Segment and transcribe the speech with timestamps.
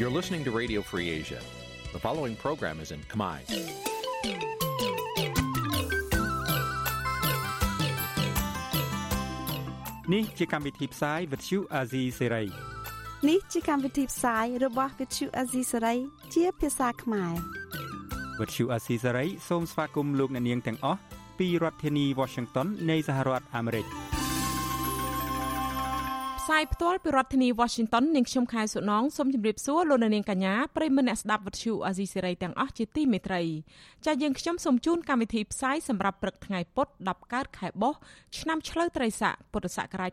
[0.00, 1.40] You're listening to Radio Free Asia.
[1.92, 3.38] The following program is in Khmer.
[10.14, 12.46] នេះជាកម្មវិធីផ្សាយ Vuthu Azizi Serai
[13.28, 15.98] នេះជាកម្មវិធីផ្សាយរបស់ Vuthu Azizi Serai
[16.34, 17.34] ជាភាសាខ្មែរ
[18.38, 21.00] Vuthu Azizi Serai សូមស្វាគមន៍លោកអ្នកនាងទាំងអស់
[21.38, 23.86] ពីរដ្ឋធានី Washington នៃសហរដ្ឋអាមេរិក។
[26.40, 33.42] ផ្សាយផ្ទាល់ពីរដ្ឋធានី Washington នាងខ្ញុំខែសុណងសូមជម្រាបសួរលោកនាងកញ្ញាប្រិយមិត្តអ្នកស្ដាប់វិទ្យុអាស៊ីសេរីទាំងអស់ជាទីមេត្រី
[34.06, 37.94] ចា៎យើងខ្ញុំសូមជូនកម្មវិធីផ្សាយសម្រាប់ព្រឹកថ្ងៃពុធ10កើតខែបោះ
[38.38, 40.12] ឆ្នាំឆ្លូវត្រីស័កពុទ្ធសករាជ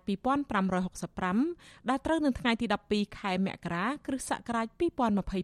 [0.79, 4.67] 2565ដែលត្រូវនៅថ្ងៃទី12ខែមករាគ្រិស្តសករាជ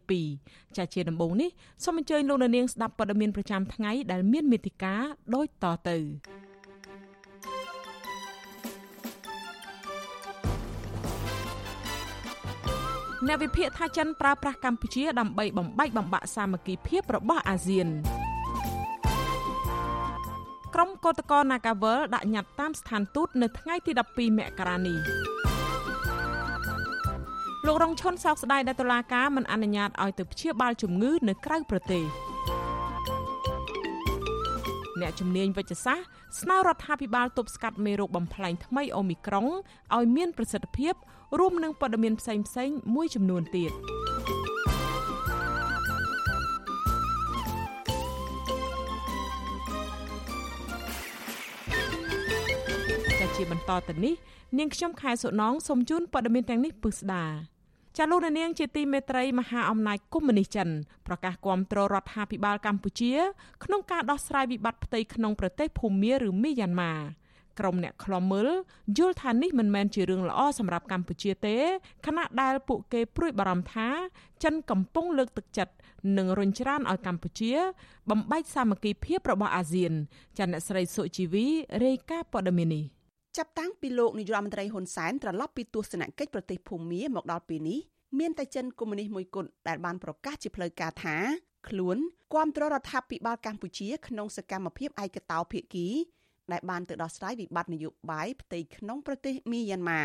[0.02, 1.50] 2022ចា៎ជាដំបូងនេះ
[1.84, 5.04] សូមអញ្ជើញលោកនាងស្ដាប់ព័ត៌មានប្រចាំថ្ងៃដែលមានមេតិការ
[5.36, 5.98] ដូចតទៅ
[13.27, 17.88] អ្នកវិភាគថាចិនប្រើប្រាស់កម្ពុជាដើម្បីបំបែកបំបាក់សាមគ្គីភាពរបស់អាស៊ាន
[20.73, 24.97] ក្រុមកោតក្រ Nagawal ដាក់ញត្តិតាមស្ថានទូតនៅថ្ងៃទី12មករានេះ
[27.66, 32.03] លោករងឈុនសោកស្ដាយដែលតុលាការមិនអនុញ្ញាតឲ្យទៅព្យាបាលជំងឺនៅក្រៅប្រទេស
[35.01, 36.07] អ្នកជំនាញវិទ្យាសាស្ត្រ
[36.41, 39.47] ស្នើរដ្ឋាភិបាលទប់ស្កាត់មេរោគបំផ្លែងថ្មីអូមីក្រុង
[39.95, 40.94] ឲ្យមានប្រសិទ្ធភាព
[41.39, 43.73] រួមនឹងព័ត៌មានផ្សេងផ្សេងមួយចំនួនទៀត
[53.44, 54.16] ជាបន្តទៅនេះ
[54.59, 57.25] នាងខ្ញុំខែសុណងសូមជូនព័ត៌មានទាំងនេះពិស្ដា
[57.97, 60.70] ចាលោកនាងជាទីមេត្រីមហាអំណាចកុម្មុយនីសចិន
[61.08, 63.14] ប្រកាសគាំទ្ររដ្ឋាភិបាលកម្ពុជា
[63.64, 66.94] ក្នុងការដោះស្រាយវិបត្តិផ្ទៃក្នុងប្រទេសភូមាឬមីយ៉ាន់ម៉ា
[67.59, 68.50] ក្រុមអ្នកខ្លំមើល
[68.98, 71.58] យល់ថានេះមិនមែនជារឿងល្អសម្រាប់កម្ពុជាទេ
[72.06, 73.88] ខណៈដែលពួកគេព្រួយបារម្ភថា
[74.44, 75.74] ចិនកំពុងលើកទឹកចិត្ត
[76.18, 77.53] និងរុញច្រានឲ្យកម្ពុជា
[78.09, 79.94] បំបែកសាមគ្គីភាពរបស់អាស៊ាន
[80.38, 81.46] ចាអ្នកស្រីសុជីវី
[81.86, 82.84] រាយការណ៍ព័ត៌មាននេះ
[83.38, 87.80] ចាប់តាំងពីលោកនាយរដ្ឋមន្ត្រីហ៊ុនសែនត្រឡប់ពីទស្សនកិច្ចប្រទេសភូមាមកដល់ពេលនេះ
[88.19, 91.18] មានតែចិនកុម្មុយនីសមួយគត់ដែលបានប្រកាសជាផ្លូវការថា
[91.69, 91.97] ខ្លួន
[92.34, 95.88] គាំទ្ររដ្ឋាភិបាលកម្ពុជាក្នុងសកម្មភាពឯកតោភាគី
[96.52, 100.02] ដែលបានទៅដោះស្រាយវិបត្តិនយោបាយផ្ទៃក្នុងប្រទេសមីយ៉ាន់ម៉ា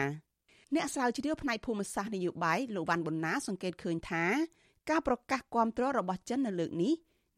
[0.75, 4.25] អ្នកស្រាវជ្រាវផ្នែកភូមិសាស្ត្រនយោបាយលោកវ៉ាន់ប៊ុនណាសង្កេតឃើញថា
[4.91, 6.95] ការប្រកាសគាំទ្ររបស់ចិននៅលើកនេះ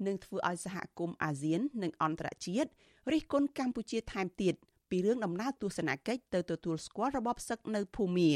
[0.06, 2.68] នឹងធ្វើឲ្យសហគមន៍អាស៊ាន និងអន្តរជាតិ
[3.12, 4.54] រិះគន់កម្ពុជាថែមទៀត
[4.90, 8.30] ពីរឿងដំណើរទស្សនកិច្ចទៅទទួលស្គាល់របបសឹកនៅភូមា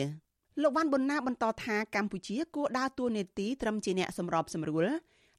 [0.63, 4.87] លោកវ៉ាន់ប៊ុនណាបន្តថាកម្ពុជាគួរដើរតួនាទីត្រឹមជាអ្នកសម្របសម្រួល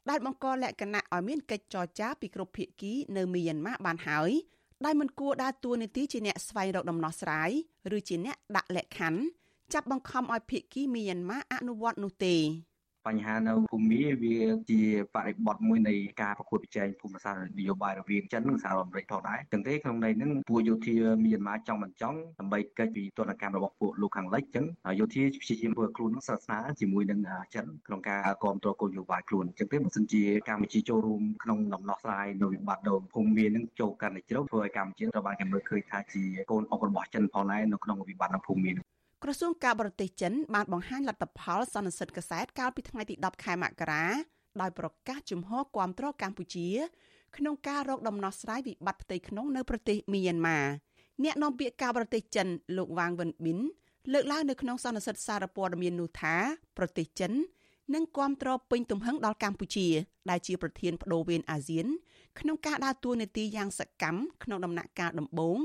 [0.10, 4.32] ដែលបង្កលក្ខណៈឲ្យមានកិច្ចចរចាពីគ្រប់ភាគីនៅមីយ៉ាន់ម៉ាបានហើយ
[4.84, 7.52] ដោយមិនគួរដើរតួនាទីជាអ្នកស្វែងរកដំណោះស្រាយ
[7.96, 9.22] ឬជាអ្នកដាក់លក្ខខណ្ឌ
[9.74, 12.36] ចាប់បង្ខំឲ្យភាគីមីយ៉ាន់ម៉ាអនុវត្តនោះទេ
[13.08, 14.38] បញ្ហានៅភូមិវា
[14.72, 14.82] ជា
[15.16, 24.66] បរិបទមួយនៃការប្រកួតប្រជែងភូមិសាស្ត្រនយោបាយរវាងចិននិងសហរដ្ឋអាមេរិកផងដែរទាំងទេក្នុងន័យហ្នឹងពួកយោធាមីយ៉ាន់ម៉ាចង់មិនចង់ដើម្បីកិច្ចពីទនកម្មរបស់ពួកលោកខាងលិចអញ្ចឹង
[25.00, 27.20] យោធាព្យាយាមធ្វើខ្លួននឹងសាសនាជាមួយនឹង
[27.56, 38.76] ចិនក្នុងការគ្រប់គ្រងគោលនយោបាយខ្លួនអញ្ចឹងទេបើសិនជាកម្ពុជាចូលរួមក្នុងដំណោះស្រាយនៅវិបត្តិដងភូមិមាននឹងចូលកាន់តែជ្រៅធ្វើឲ្យកម្ពុជាត្រូវបានគេមើលឃើញថាជាកូនអុករបស់ចិនផងដែរនៅក្នុងវិបត្តិនៅភូមិមាន
[39.28, 44.06] ក្រសួងការបរទេសចិនបានបង្ហាញលទ្ធផលសន្និសីទកសែតកាលពីថ្ងៃទី10ខែមករា
[44.62, 46.68] ដោយប្រកាសជំហរគាំទ្រកម្ពុជា
[47.38, 50.60] ក្នុងការរកដំណោះស្រាយវិបត្តិផ្ទៃក្នុងនៅប្រទេសមីយ៉ាន់ម៉ា
[51.24, 52.48] អ្នកនាំពាក្យការបរទេសចិន
[52.78, 53.60] លោកវ៉ាងវិនប៊ីន
[54.14, 56.36] លើកឡើងនៅក្នុងសន្និសីទសារព័ត៌មាននោះថា
[56.78, 57.32] ប្រទេសចិន
[57.94, 59.88] នឹងគាំទ្រពេញទំហឹងដល់កម្ពុជា
[60.30, 61.86] ដែលជាប្រធានបដូវវេនអាស៊ាន
[62.40, 65.60] ក្នុងការដើរតួនាទីយ៉ាងសកម្មក្នុងដំណាក់កាលដំបូង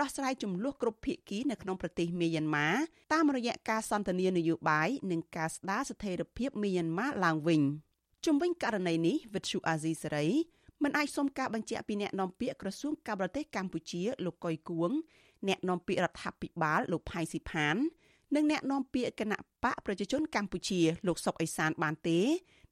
[0.00, 2.68] ដោះស្រាយចំនួនគ្រប់ភាគីនៅក្នុងប្រទេសមីយ៉ាន់ម៉ា
[3.12, 7.62] តាមរយៈការសន្ទនានយោបាយនិងការស្ដារស្ថិរភាពមីយ៉ាន់ម៉ាឡើងវិញ
[8.26, 10.26] ជំវិញករណីនេះវិទ្យុអាស៊ីសេរី
[10.82, 14.90] មិនអាចសុំការបញ្ជាក់ពីអ្នកនាំពាក្យក្រសួងការបរទេសកម្ពុជាលោកកុយគួង
[15.48, 17.76] អ្នកនាំពាក្យរដ្ឋាភិបាលលោកផៃស៊ីផាន
[18.34, 22.20] និងអ្នកនាំពាក្យគណៈបកប្រជាជនកម្ពុជា លោកសុកអេសានបានទេ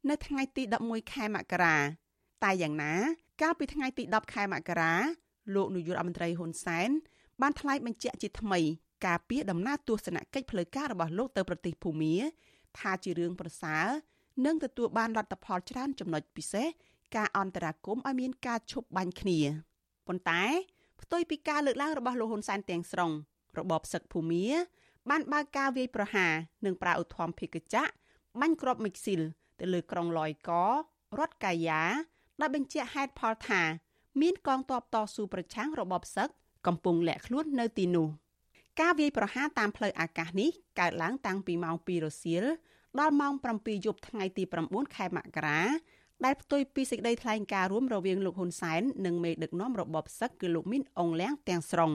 [0.08, 1.76] នៅថ្ងៃទី11ខែមករា
[2.44, 2.94] តែយ៉ាងណា
[3.42, 4.94] កាលពីថ្ងៃទី10ខែមករា
[5.54, 6.90] លោកនាយករដ្ឋមន្ត្រីហ៊ុនសែន
[7.42, 8.60] បានថ្លែងបញ្ជាក់ជាថ្មី
[9.06, 12.14] ការពីដំណើរទស្សនកិច្ចផ្លូវការរបស់លោកទៅប្រទេសភូមា
[12.78, 13.86] ថាជារឿងប្រសើរ
[14.44, 16.66] និងទទួលបានលទ្ធផលច្រើនចំណុចពិសេស
[17.16, 19.38] ការអន្តរាគមន៍ឲ្យមានការឈប់បាញ់គ្នា
[20.06, 20.42] ប៉ុន្តែ
[21.00, 23.10] ផ្ទុយពីការលើកឡើងរបស់លោកហ៊ុនសែនទាំងស្រុង
[23.58, 24.46] របបសឹកភូមា
[25.10, 26.32] បានបើកការវាយប្រហារ
[26.64, 27.90] និងប្រើឧទ្ធម្ភាគចក្រ
[28.40, 29.20] បាញ់គ្រាប់មិចស៊ីល
[29.60, 30.50] ទៅលើក្រុងឡយក
[31.18, 31.82] រដ្ឋកាយ៉ា
[32.40, 33.62] ដោយបញ្ជាក់ហេតុផលថា
[34.20, 36.28] មានកងទ័ពតស៊ូប្រឆាំងរបបសឹក
[36.66, 38.08] កំពុងលាក់ខ្លួននៅទីនោះ
[38.80, 40.50] ការវាយប្រហារតាមផ្លូវអាកាសនេះ
[40.80, 42.44] កើតឡើងតាំងពីម៉ោង2រសៀល
[43.00, 45.60] ដល់ម៉ោង7យប់ថ្ងៃទី9ខែមករា
[46.24, 51.92] ដែលផ្ទុយពីសេចក្តីថ្លែងការណ៍រួមរវាងលោកហ៊ុនសែននិងមេដឹកនាំរបបសឹកគឺលោកមីនអងលៀងទាំងស្រុង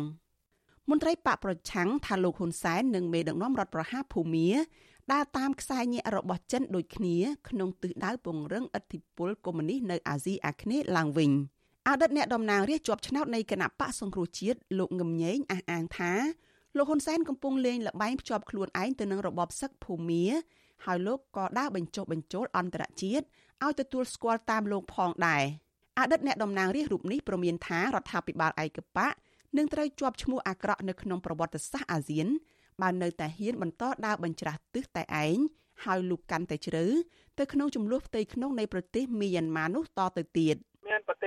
[0.90, 4.50] មន្ត្រីបកប្រឆាំងថាលោកហ៊ុនសែននិងមេដឹកនាំរដ្ឋប្រហារភូមា
[5.12, 7.16] ដើរតាមខ្សែញាក់របស់ចិនដូចគ្នា
[7.50, 11.31] ក្នុងទិសដៅពង្រឹងឥទ្ធិពលកុម្មុយនីសនៅអាស៊ីអាគ្នេយ៍ឡើងវិញ
[11.88, 16.12] អតីតអ្នកតំណាងរាស្ត្រជាប់ឆ្នោតនៃគណៈបកសង្គ្រោះជាតិលោកងឹមញែងអះអាងថា
[16.78, 20.25] លោកហ៊ុនសែនកំពុងលេងល្បែងភ្ជាប់ខ្លួនឯងទៅនឹងរបបសឹកភូមា
[20.86, 23.25] ហើយលោកក៏ដើរបញ្ចុះបញ្ចូលអន្តរជាតិ
[23.63, 25.44] ឲ្យទទួលស្គាល់តាមលោកផងដែរ
[26.00, 29.13] អតីតអ្នកតំណាងរាស្ត្ររូបនេះប្រមានថារដ្ឋាភិបាលឯកបក
[29.57, 32.28] នឹងត្រូវជាប់ឈ្មោះអាក្រក់នៅក្នុងប្រវត្តិសាស្ត្រអាស៊ាន
[32.81, 35.38] បើនៅតែហ៊ានបន្តដើរបញ្ច្រាស់ទិសតែឯង
[35.86, 36.86] ហើយលូកកាន់តែជ្រៅ
[37.40, 40.77] ទៅក្នុងចំនួនផ្ទៃក្នុងនៃប្រទេសមីយ៉ាន់ម៉ានោះតទៅទៀតមានប្រ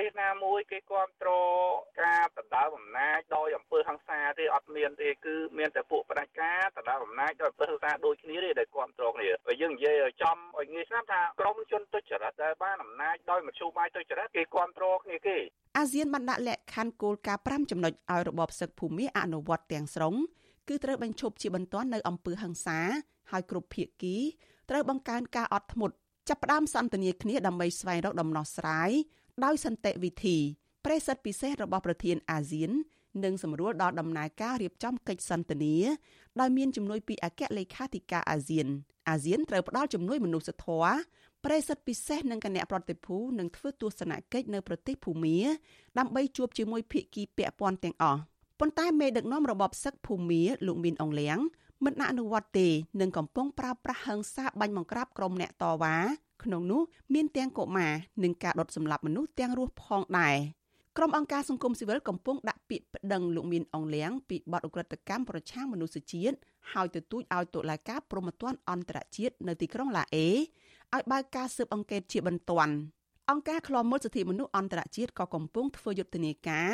[0.00, 1.30] ទេសណាមួយគេគ្រប់គ្រ
[1.66, 1.70] ង
[2.02, 15.36] ការដណ្ដើមអំណាចដោយអំពើហិង្សាទេអត់មានទេគឺមានតែពួកផ្ដាច់ការដណ្ដើមអំណាចដោយអំពើហិង្សាដូចគ្នាទេដែលគ្រប់គ្រងគ្នាបើយើងនិយាយឲ្យចំឲ្យងាយស្ដាប់ថាក្រមជនទុច្ចរិតដែលបានអំណាចដោយមធ្យោបាយទុច្ចរិតគេគ្រប់គ្រងគ្នាគេ
[15.78, 20.14] អាស៊ានបានដាក់លក្ខខណ្ឌគោលការណ៍5ចំណុចឲ្យរបបសឹកភូមិអនុវត្តទាំងស្រុង
[20.68, 22.78] គឺត្រូវបញ្ឈប់ជាបន្ទាន់នៅអំពើហិង្សា
[23.30, 24.16] ហើយគ្រប់ភាគី
[24.70, 25.94] ត្រូវបង្កើនការអត់ធ្មត់
[26.28, 28.90] ចាប់ផ្ដើមសន្ទនាគ្នាដើម្បីស្វែងរកដំណោះស្រាយ
[29.44, 30.36] ដោយសន្តិវិធី
[30.84, 32.70] ប្រេសិតពិសេសរបស់ប្រធានអាស៊ាន
[33.24, 35.76] និងសម្រួលដល់ដំណើរការរៀបចំកិច្ចសន្ទនា
[36.40, 38.66] ដោយមានជំនួយពីអគ្គលេខាធិការអាស៊ាន
[39.08, 40.94] អាស៊ានត្រូវផ្ដល់ជំនួយមនុស្សធម៌
[41.44, 45.38] ប្រេសិតពិសេសនឹងគណៈប្រតិភូនឹងធ្វើទស្សនកិច្ចនៅប្រទេសភូមា
[45.98, 48.20] ដើម្បីជួបជាមួយភាគីពាក់ព័ន្ធទាំងអស់
[48.60, 51.38] ប៉ុន្តែមេដឹកនាំរបបសឹកភូមាលោកមីនអងលៀង
[51.84, 52.68] មិនអនុវត្តទេ
[53.00, 55.96] នឹងកំពុងប្រើប្រាស់ហិង្សាបាញ់បង្ក្រាបក្រុមអ្នកតវ៉ា
[56.44, 56.82] ក្នុងនោះ
[57.14, 57.92] មានទាំងកុមារ
[58.24, 60.36] និងការដុតសម្លាប់មនុស្សទាំងរស់ផងដែរ
[60.96, 66.36] ក្រុមអង្គការសង្គមស៊ីវិលកំពុងដាក់ពាក្យប្តឹងលោកមានអងលៀងពីបទឧក្រិដ្ឋកម្មប្រឆាំងមនុស្សជាតិ
[66.72, 70.28] ហើយទទូចឲ្យតុលាការព្រហ្មទណ្ឌអន្តរជាតិនៅទីក្រុងឡាអេ
[70.94, 72.74] ឲ្យបើកការស៊ើបអង្កេតជាបន្ទាន់
[73.30, 76.70] អង្គការឃ្លាំមើលសិទ្ធិមនុស្សអន្តរជាតិក៏កំពុងធ្វើយុទ្ធនាការ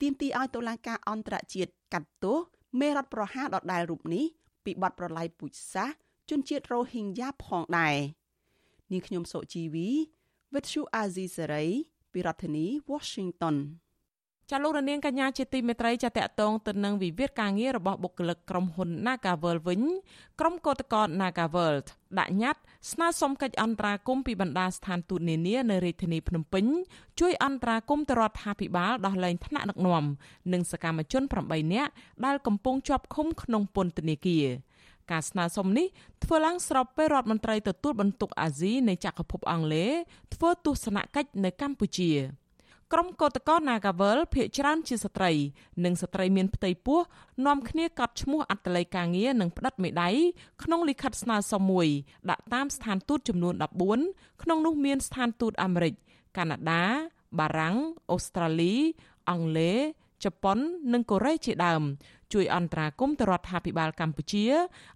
[0.00, 2.38] ទាមទារឲ្យតុលាការអន្តរជាតិកាត់ទោស
[2.80, 4.24] មេរដ្ឋប្រហារដដែលរូបនេះ
[4.66, 5.96] ពីបទប្រល័យពូជសាសន៍
[6.30, 7.96] ជនជាតិរ៉ូហីងយ៉ាផងដែរ
[8.92, 9.88] នាងខ្ញុំសុជីវី
[10.54, 11.64] វិទ្យុអាស៊ីសេរី
[12.12, 13.56] ពីរដ្ឋធានី Washington
[14.50, 19.82] ចាលោករនាងកញ្ញាជាទីមេត្រីចាតកតងទៅនឹងវិវាទការងាររបស់បុគ្គលិកក្រុមហ៊ុន Nagavel វិញ
[20.40, 21.74] ក្រុមកោតក្រ Nagavel
[22.18, 22.62] ដាក់ញត្តិ
[22.92, 26.64] ស្នើសុំកិច្ចអន្តរាគមន៍ពីបណ្ដាស្ថានទូតនានានៅរាជធានីភ្នំពេញ
[27.20, 30.04] ជួយអន្តរាគមន៍ទៅរដ្ឋាភិបាលដោះលែងថ្នាក់ដឹកនាំ
[30.52, 31.90] និងសកម្មជន8នាក់
[32.24, 34.46] ដែលកំពុងជាប់ឃុំក្នុងពន្ធនាគារ
[35.10, 35.86] ការស្នើសុំនេះ
[36.24, 39.90] ធ្វើឡើងស្របពេលរដ្ឋមន្ត្រីទទួលបន្ទុកអាស៊ីនៃចក្រភពអង់គ្លេស
[40.34, 42.12] ធ្វើទស្សនកិច្ចនៅកម្ពុជា
[42.92, 45.32] ក្រុមកោតក្រ Nagavel ភ ieck ច្រើនជាស្ត្រី
[45.84, 47.00] និងស្ត្រីមានផ្ទៃពោះ
[47.46, 50.14] នាំគ្នាកត់ឈ្មោះអត្តលេខការងារនិងផ្តិតមេដាយ
[50.62, 51.88] ក្នុងលិខិតស្នើសុំមួយ
[52.30, 53.54] ដាក់តាមស្ថានទូតចំនួន
[53.98, 55.94] 14ក្នុងនោះមានស្ថានទូតអាមេរិក
[56.36, 56.84] កាណាដា
[57.38, 57.76] បារាំង
[58.10, 58.74] អូស្ត្រាលី
[59.30, 59.78] អង់គ្លេស
[60.24, 60.58] ជប៉ុន
[60.92, 61.82] និងកូរ៉េជាដើម
[62.32, 64.44] ជួយអន្តរាគមន៍ទៅរដ្ឋាភិបាលកម្ពុជា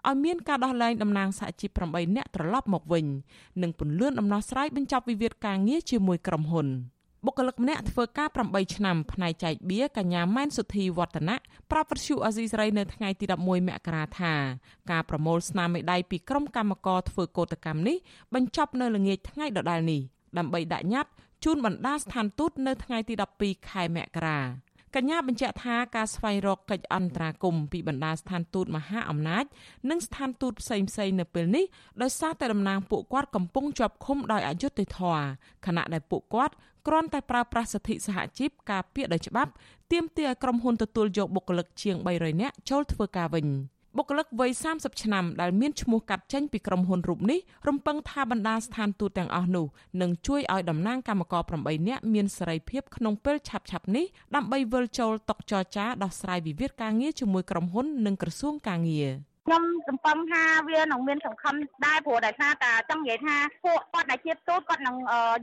[0.08, 3.06] ឲ្យមានការដោះលែងតំណាងសហជីព8នាក់ត្រឡប់មកវិញ
[3.62, 6.69] និងពន្លឿនដំណោះស្រាយបញ្ចប់វិវាទការងារជាមួយក្រុមហ៊ុន
[7.26, 11.36] បុគ្គលិកម្នាក់ធ្វើការ8ឆ្នាំផ្នែកចែកបៀកញ្ញាម៉ែនសុធីវឌ្ឍនៈ
[11.70, 14.34] ប្រាប់វិទ្យុអាស៊ីសេរីនៅថ្ងៃទី11មករាថា
[14.91, 17.96] ការប្រមូលស្នាមមេដៃពីក្រុមកម្មករធ្វើកោតកម្មនេះ
[18.34, 20.00] បញ្ចប់នៅល្ងាចថ្ងៃដដែលនេះ
[20.39, 21.12] ដើម្បីដាក់ញត្តិ
[21.44, 24.39] ជូនបណ្ដាស្ថានទូតនៅថ្ងៃទី12ខែមករា
[24.97, 29.44] កញ្ញាបញ្ជាក់ថាការស្វែងរកកិច្ចអន្តរាគមន៍ពីបណ្ដាស្ថានទូតមហាអំណាច
[29.91, 31.65] និងស្ថានទូតផ្សេងៗនៅពេលនេះ
[32.03, 35.25] ដោយសារតែតំណាងពួកគាត់កំពុងជាប់ឃុំដោយអយុត្តិធម៌
[35.67, 36.55] ខណៈដែលពួកគាត់
[36.87, 39.51] គ្រាន់តែប្រើប្រាស់សិទ្ធិសហជីពការពារដោយច្បាប់
[39.93, 43.47] ទាមទារឲ្យក្រុមហ៊ុនទទួលយកបុគ្គលិកជាង300នាក់ចូលធ្វើការវិញ។
[43.97, 49.67] បុគ្គលិកវ័យ30ឆ្នាំដែលមានឈ្មោះកាត់ចេញពីក្រុមហ៊ុនរូបនេះរំពឹងថាបណ្ដាស្ថានទូតទាំងអស់នោះ
[50.01, 54.05] នឹងជួយឲ្យតំណាងគណៈកម្មការ8នាក់មានសេរីភាពក្នុងពេលឆាប់ៗនេះ
[54.35, 59.11] ដើម្បីវិលចូលតុចរចាដោះស្រាយវិវាទការងារជាមួយក្រុមហ៊ុននិងក្រសួងការងារ។
[59.47, 61.55] ខ្ញុំសង្កត់ថាវានឹងមានសង្ឃឹម
[61.87, 64.97] ដែរព្រោះដោយសារតែចង់និយាយថាពួកគាត់ដែលជាទូតគាត់នឹង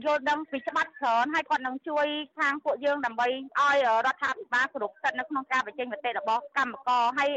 [0.04, 2.06] យល់ដឹងពីច្បាប់ច្រើនហើយគាត់នឹងជួយ
[2.38, 3.76] ខាងពួកយើងដើម្បីឲ្យ
[4.06, 7.30] រដ្ឋាភិបាលគ្រប់សិទ្ធិនៅក្នុងការបញ្ចេញមតិរបស់កម្មករហើយ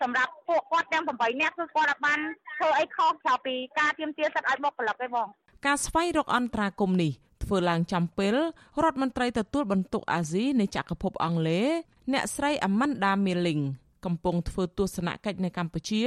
[0.00, 2.20] សម្រាប់ពួកគាត់ទាំង8នាក់គឺគាត់បាន
[2.58, 5.26] ធ្វើអីខុសក្រៅពីការទាមទារសិទ្ធិឲ្យបុគ្គលិកទេបង
[5.66, 7.12] ការស្វែងរកអន្តរាគមនេះ
[7.44, 8.34] ធ្វើឡើងចំពេល
[8.82, 11.68] រដ្ឋមន្ត្រីទទួលបន្ទុកអាស៊ីនៃចក្រភពអង់គ្លេស
[12.12, 13.64] អ្នកស្រី Amanda Milling
[14.04, 16.02] កំពុងធ្វើទស្សនកិច្ចនៅកម្ពុជា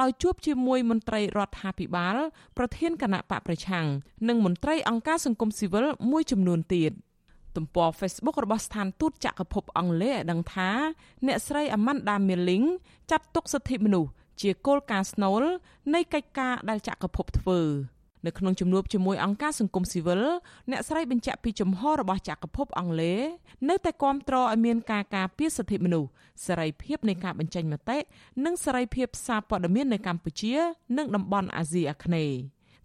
[0.00, 2.16] ដោយជួបជាមួយមន្ត្រីរដ្ឋាភិបាល
[2.58, 3.86] ប្រធានគណៈបកប្រឆាំង
[4.28, 6.92] និងមន្ត្រីអង្គការសង្គមស៊ីវិលមួយចំនួនទៀត
[7.56, 10.70] ទំព័រ Facebook របស់ស្ថានទូតចក្រភពអង់គ្លេសឲ្យដឹងថា
[11.26, 12.66] អ្នកស្រី Amanda Milling
[13.10, 14.10] ចាត់ទុកសិទ្ធិមនុស្ស
[14.42, 15.42] ជាគោលការណ៍ស្នូល
[15.94, 17.60] នៃកិច្ចការដែលចក្រភពធ្វើ
[18.26, 20.22] នៅក្នុងជំនួបជាមួយអង្គការសង្គមស៊ីវិល
[20.70, 23.20] អ្នកស្រីបញ្ជាក់ពីជំហររបស់ចក្រភពអង់គ្លេស
[23.68, 26.10] នៅតែគាំទ្រឲ្យមានការការពារសិទ្ធិមនុស្ស
[26.46, 27.98] សេរីភាពនៃការបញ្ចេញមតិ
[28.44, 30.54] និងសេរីភាពសារព័ត៌មាននៅកម្ពុជា
[30.98, 32.36] និងតំបន់អាស៊ីអាគ្នេយ៍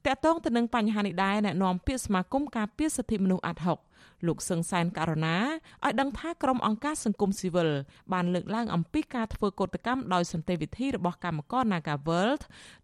[0.06, 3.80] តកតងទៅនឹងបញ្ហានេះដែរអ្នកនាំពាក្យសមាគមការពារសិទ្ធិមនុស្សអាត់ហុក
[4.28, 5.38] លោកសឹងសែនករណា
[5.86, 7.70] ឲ្យដឹងថាក្រុមអង្គការសង្គមស៊ីវិល
[8.14, 12.42] បានលើកឡើងអំពីការធ្វើកោតកម្មដោយសន្តិវិធីរបស់កម្មករ Naga World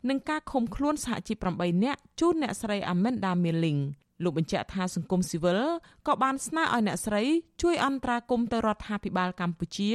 [0.10, 3.82] និងការឃុំខ្លួនសហជីព8នាក់ជូនអ្នកស្រី Amanda Milling
[4.24, 5.62] លោកបញ្ជាក់ថាសង្គមស៊ីវិល
[6.08, 7.24] ក៏បានស្នើឲ្យអ្នកស្រី
[7.62, 9.92] ជួយអន្តរាគមន៍ទៅរដ្ឋាភិបាលកម្ពុជា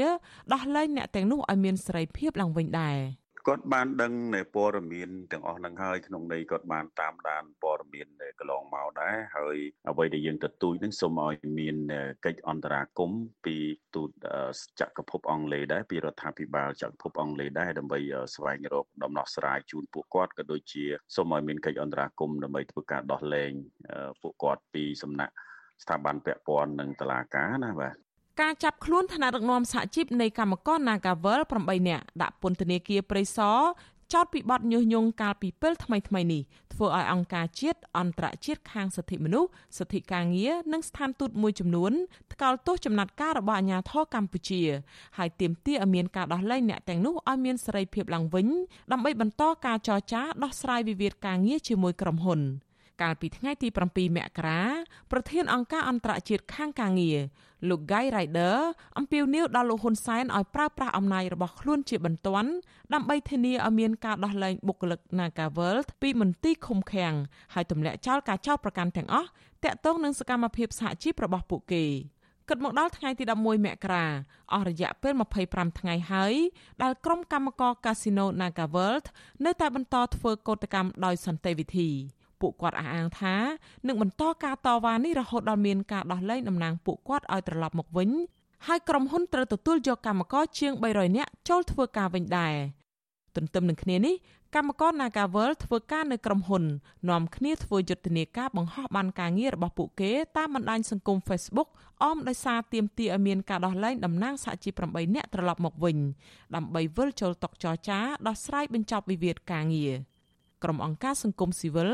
[0.53, 2.99] ដោះលែងអ្នកទាំងនោះឲ្យមានសេរីភាពឡើងវិញដែរ។
[3.51, 9.57] គាត់បានដឹងនៅព័ត៌មានទាំងអស់ហ្នឹងហើយក្នុងន័យគាត់បានតាមដានព័ត៌មានកន្លងមកដែរហើយ
[9.91, 11.77] អ្វីដែលយើងទទូចហ្នឹងសូមឲ្យមាន
[12.25, 13.57] កិច្ចអន្តរាគមន៍ពី
[13.95, 14.11] ទូត
[14.81, 17.99] ចក្រភពអង់គ្លេសដែរពីរដ្ឋាភិបាលចក្រភពអង់គ្លេសដែរដើម្បី
[18.35, 20.85] ស្វែងរកដំណោះស្រាយជូនពួកគាត់ក៏ដូចជា
[21.17, 23.53] សូមឲ្យមានកិច្ចអន្តរាគមន៍ដើម្បីធ្វើការដោះលែង
[24.23, 25.35] ពួកគាត់ពីសំណាក់
[25.83, 28.10] ស្ថាប័នពាក់ព័ន្ធនិងតុលាការណាបាទ
[28.41, 33.59] ការចាប់ខ្លួនថ្នាក់ដឹកនាំសហជីពនៃកម្មករ Nagavel 8នាក់ដាក់ពន្ធនាគារព្រៃសរ
[34.13, 41.93] ចោតពីបទញុះញង់កាលពីពេលថ្មីថ្មីនេះធ្វើឲ្យអង្គការជាតិអន្តរជាតិខាងសិទ្ធិមនុស្សសិទ្ធិការងារនិងស្ថានទូតមួយចំនួន
[42.33, 44.63] ថ្កោលទោសចំណាត់ការរបស់អាជ្ញាធរកម្ពុជា
[45.19, 48.47] ហើយទាមទារឲ្យមានការដោះលែងអ្នកទាំងនោះឲ្យមានសេរីភាពឡើងវិញ
[48.93, 52.41] ដើម្បីបន្តការចរចាដោះស្រាយវិវាទការងារជាមួយក្រុមហ៊ុន
[53.01, 54.63] កាលពីថ្ងៃទី7មករា
[55.11, 57.21] ប្រធានអង្គការអន្តរជាតិខាងការងារ
[57.69, 58.57] លោក Guy Ryder
[58.99, 62.51] អំពាវនាវដល់លោកហ៊ុនសែនឲ្យប្រើប្រាស់អំណាចរបស់ខ្លួនជាបន្ទាន់
[62.95, 67.15] ដើម្បីធានាឲ្យមានការដោះលែងបុគ្គលិក Nagaworld ពីមន្ទីរឃុំឃាំង
[67.55, 69.29] ហើយទម្លាក់ចោលការចោទប្រកាន់ទាំងអស់
[69.65, 71.85] តាក់ទងនឹងសកម្មភាពសហជីពរបស់ពួកគេ
[72.49, 74.07] គិតមកដល់ថ្ងៃទី11មករា
[74.53, 75.13] អស់រយៈពេល
[75.47, 76.35] 25ថ្ងៃហើយ
[76.83, 79.07] ដែលក្រុមកម្មករកាស៊ីណូ Nagaworld
[79.45, 81.91] នៅតែបន្តធ្វើកោតកម្មដោយសន្តិវិធី
[82.41, 83.35] ពួកគាត់អះអាងថា
[83.87, 88.11] នឹងបន្តការតវ៉ានេះរហូតដល់មានការដោះលែងតំណាងពួកគាត់ឲ្យត្រឡប់មកវិញ
[88.67, 92.55] ហើយក្រុមហ៊ុនត្រូវទទួលយកកម្មករជាង300នាក់ចូលធ្វើការវិញដែរ
[93.37, 94.15] ទន្ទឹមនឹងគ្នានេះ
[94.57, 96.65] កម្មករ Nagavel ធ្វើការនៅក្រុមហ៊ុន
[97.11, 101.69] នាំគ្នាធ្វើយុទ្ធនាការបង្ហោះបានការងាររបស់ពួកគេតាមបណ្ដាញសង្គម Facebook
[102.03, 105.97] អមដោយសារទាមទារឲ្យមានការដោះលែងតំណាងសហជីព8នាក់ត្រឡប់មកវិញ
[106.55, 109.93] ដើម្បីវិលចូលតុចរចាដោះស្រាយបញ្ចប់វិវាទការងារ។
[110.65, 111.91] ក្រុមអង្គការសង្គមស៊ីវិល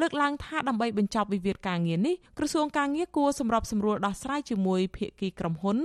[0.00, 5.78] លើកឡើងថាដើម្បីបញ្ចប់វិវាទការងារនេះក្រសួងការងារគួរសម្របសម្រួលដោះស្រាយជាមួយភាគីក្រុមហ៊ុន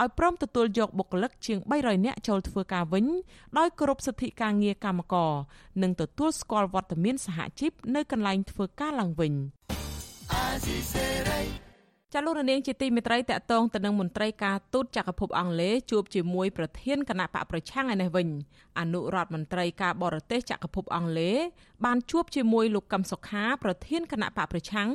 [0.00, 3.06] ឲ្យព្រមទទួលយកបុគ្គលិកជាង300នាក់ចូលធ្វើការវិញ
[3.58, 5.32] ដោយគោរពសិទ្ធិការងារកម្មករ
[5.82, 9.32] និងទទួលស្គាល់វត្តមានសហជីពនៅកន្លែងធ្វើការឡើងវិញ
[12.14, 18.28] ចាលោករនាងជាទីមេត្រីតកតងទៅនឹងមន្ត្រីការទូតចក្រភពអង់គ្លេសជួបជាមួយប្រធានគណៈបកប្រឆាំងឯនេះវិញ
[18.78, 21.38] អនុរដ្ឋមន្ត្រីការបរទេសចក្រភពអង់គ្លេស
[21.84, 24.88] បានជួបជាមួយលោកកឹមសុខាប្រធានគណៈបកប្រឆាំង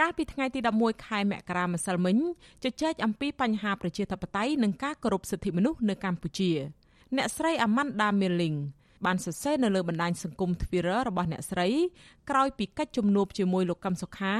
[0.00, 2.16] កាលពីថ្ងៃទី11ខែមករាម្សិលមិញ
[2.64, 6.50] ជជែកអំពីបញ្ហាប្រជាធិបតេយ្យនិងការគោរពសិទ្ធិមនុស្សនៅកម្ពុជា
[7.16, 8.58] អ្នកស្រី Amanda Milling
[9.06, 11.68] បានសរសេរនៅលើបណ្ដាញសង្គម Twitter របស់អ្នកស្រី
[12.30, 14.34] ក្រោយពីកិច្ចជំនួបជាមួយលោកកឹមសុខា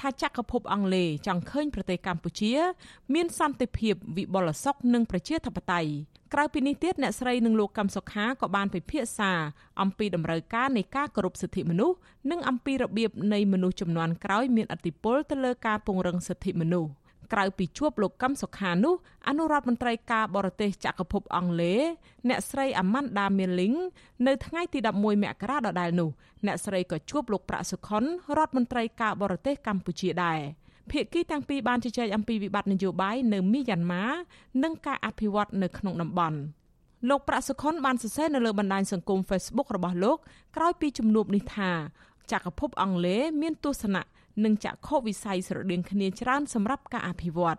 [0.00, 2.52] ថាចក្រភពអង់គ្លេសចង់ឃើញប្រទេសកម្ពុជា
[3.14, 5.90] មានសន្តិភាពវិបុលសុខនិងប្រជាធិបតេយ្យ
[6.34, 9.32] ក្រៅពីនេះទៀតអ្នកស្រីនិងលោកកឹមសុខាក៏បានពិភាក្សា
[9.80, 11.96] អំពីតម្រូវការនៃការគោរពសិទ្ធិមនុស្ស
[12.30, 16.90] និងអំពីរបៀបនៃមនុស្សចំនួនក្រោយមានអធិបុលទៅលើការពង្រឹងសិទ្ធិមនុស្ស
[17.32, 18.94] ក្រៅពីជួបលោកកឹមសុខានោះ
[19.28, 21.80] អនុរដ្ឋមន្ត្រីការបរទេសចក្រភពអង់គ្លេស
[22.28, 23.76] អ្នកស្រី Amanda Milling
[24.26, 26.10] នៅថ្ងៃទី11មករាដដែលនោះ
[26.46, 28.04] អ្នកស្រីក៏ជួបលោកប្រាក់សុខុន
[28.36, 30.40] រដ្ឋមន្ត្រីការបរទេសកម្ពុជាដែរ
[30.90, 34.04] ភាគីទាំងពីរបានជជែកអំពីវិបត្តិនយោបាយនៅមីយ៉ាន់ម៉ា
[34.62, 36.38] និងការអភិវឌ្ឍនៅក្នុងតំបន់
[37.08, 40.18] លោកប្រាក់សុខុនបានសរសេរនៅលើបណ្ដាញសង្គម Facebook របស់លោក
[40.56, 41.70] ក្រោយពីជំនួបនេះថា
[42.32, 44.02] ចក្រភពអង់គ្លេសមានទស្សនៈ
[44.44, 47.58] និងចក្ខុវិស័យស្រដៀងគ្នាច្រើនសម្រាប់ការអភិវឌ្ឍ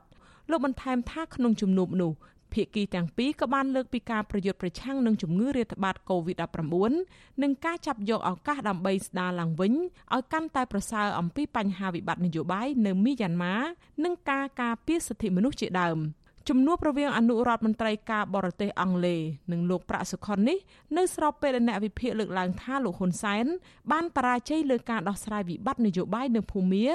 [0.50, 2.12] លោកបន្ថែមថាក្នុងជំនួបនោះ
[2.54, 9.74] ភាគីទាំងពីរក៏បានលើកពីការប្រយុទ្ធប្រឆាំងនឹងជំងឺរាតត្បាត COVID-19 និងការចាប់យកឱកាសដើម្បីស្ដារឡើងវិញ
[10.14, 13.56] ឲ្យកាន់តែប្រសើរអំពីបញ្ហាវិបត្តិនយោបាយនៅមីយ៉ាន់ម៉ា
[14.04, 16.00] និងការការពារសិទ្ធិមនុស្សជាដើម។
[16.50, 19.20] ជំនួបរវាងអនុរដ្ឋមន្ត្រីការបរទេសអង់គ្លេស
[19.52, 20.58] និងលោកប្រាក់សុខុននេះ
[20.98, 23.46] នៅស្របពេលដែលអ្នកវិភាគលើកឡើងថាលោកហ៊ុនសែន
[23.92, 26.86] បានបរាជ័យលើការដោះស្រាយវិបត្តិនយោបាយនៅភូមា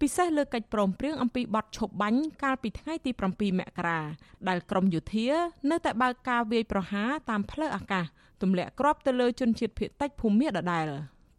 [0.00, 4.00] ពិសេសលើកិច្ចព្រមព្រៀងអំពីបទឈប់បាញ់កាលពីថ្ងៃទី7មករា
[4.48, 5.28] ដែលក្រមយោធា
[5.70, 8.04] នៅតែបើកការវាយប្រហារតាមផ្លូវអាកាស
[8.42, 10.88] ទម្លាក់គ្រាប់ទៅលើជនជាតិភៀតតិចភូមាដដែល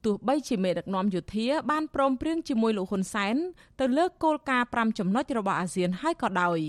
[0.06, 3.36] ទោះបីជាមេដឹកនាំយោធាបានព្រមព្រៀងជាមួយលោកហ៊ុនសែន
[3.80, 6.60] ទៅលើគោលការណ៍5ចំណុចរបស់អាស៊ានហើយក៏ដោយ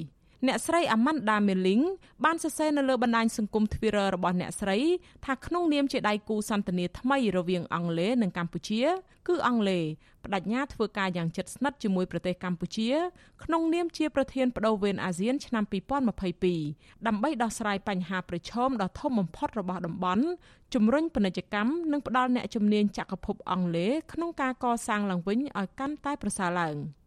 [0.49, 1.85] អ្នកស្រី Amanda Milling
[2.25, 4.79] បានសរសេរនៅលើបណ្ដាញសង្គម Twitter របស់អ្នកស្រី
[5.27, 8.83] ថាក្នុងនាមជាដៃគូសន្ទនាថ្មីរវាងអង់គ្លេសនិងកម្ពុជា
[9.29, 9.85] គឺអង់គ្លេស
[10.25, 12.91] បដិញ្ញាធ្វើការយ៉ាងជិតស្និទ្ធជាមួយប្រទេសកម្ពុជា
[13.45, 15.65] ក្នុងនាមជាប្រធានបដូវវេនអាស៊ានឆ្នាំ
[16.35, 20.25] 2022ដើម្បីដោះស្រាយបញ្ហាប្រឈមដ៏ធំបំផុតរបស់តំបន់
[20.75, 26.77] ជំរុញពាណិជ្ជកម្មនិងផ្ដល់អ្នកជំនាញចក្រភពអង់គ្លេសក្នុងការកសាងឡើងវិញឲ្យកាន់តែប្រសើរឡើង។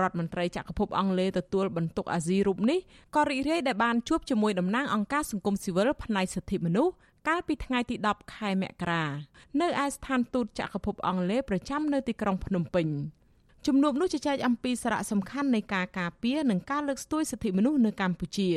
[0.00, 2.78] រដ្ឋមន្ត្រីចក្រភពអង់គ្លេសទទួលបន្ទុកអាស៊ីរូបនេះ
[3.16, 6.92] ក៏រីករាយដែលបានជួបជាមួយតំណាងអង្គការសង្គមស៊ីវិលផ្នែកសិទ្ធិមនុស្ស
[7.28, 9.04] កាលពីថ្ងៃទី10ខែមករា
[9.60, 12.86] នៅឯស្ថានទូតចក្រភពអង់គ្លេសប្រចាំនៅទីក្រុងភ្នំពេញ
[13.68, 18.50] ជំនួបនោះជជែកអំពីសារៈសំខាន់នៃការការពារនិងការលើកស្ទួយសិទ្ធិមនុស្សនៅកម្ពុជា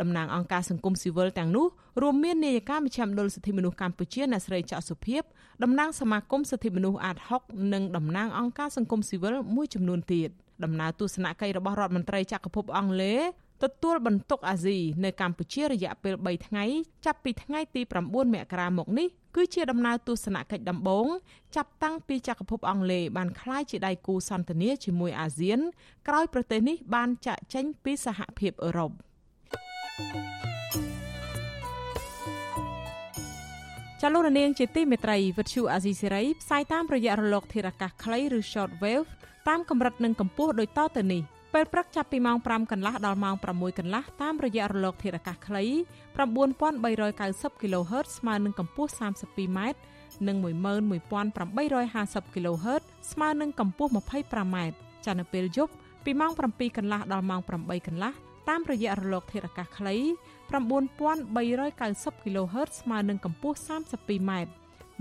[0.00, 1.66] តំណាងអង្គការសង្គមស៊ីវិលទាំងនោះ
[2.02, 5.22] រួមមាននាយិកាមជ្ឈមណ្ឌលសិទ្ធិមនុស្សកម្ពុជាអ្នកស្រីច័កសុភាព
[5.62, 10.30] តំណាងសមាគមសិទ្ធិមនុស្សអាត60និងតំណាងអង្គការសង្គមស៊ីវិលមួយចំនួនទៀត។
[10.64, 13.20] ដំណើរទស្សនកិច្ចរបស់រដ្ឋមន្ត្រីចក្រភពអង់គ្លេស
[13.62, 16.64] ទទួលបន្ទុកអាស៊ីនៅកម្ពុជារយៈពេល3ថ្ងៃ
[17.04, 21.06] ចាប់ពីថ្ងៃទី9មករាមកនេះ គឺជាដំណើរទស្សនកិច្ចដំបូង
[21.56, 25.58] ចាប់តាំងពីចក្រភពអង់គ្លេសបានក្លាយជាដៃគូសន្ទនាជាមួយអាស៊ាន
[26.08, 28.90] ក្រោយប្រទេសនេះបានចាក់ចេញពីសហភាពអឺរ៉ុប
[34.00, 39.08] ចលនានាងជាទីមេត្រីវិទ្យុអាស៊ីសេរីផ្សាយតាមរយៈរលកធារកាសខ្លីឬ short wave
[39.48, 41.22] តាមកម្រិតនិងកម្ពស់ដូចតទៅនេះ
[41.54, 45.64] ពេលព្រឹកចាប់ពីម៉ោង5កន្លះដល់ម៉ោង6កន្លះតាមរយៈរលកធាតុអាកាសខ្លី
[46.62, 49.58] 9390 kHz ស្មើនឹងកម្ពស់ 32m
[50.28, 52.82] និង11850 kHz
[53.12, 54.56] ស្មើនឹងកម្ពស់ 25m
[55.04, 55.72] ចានៅពេលយប់
[56.04, 58.12] ពីម៉ោង7កន្លះដល់ម៉ោង8កន្លះ
[58.48, 59.96] តាមរយៈរលកធាតុអាកាសខ្លី
[60.50, 64.32] 9390 kHz ស្មើនឹងកម្ពស់ 32m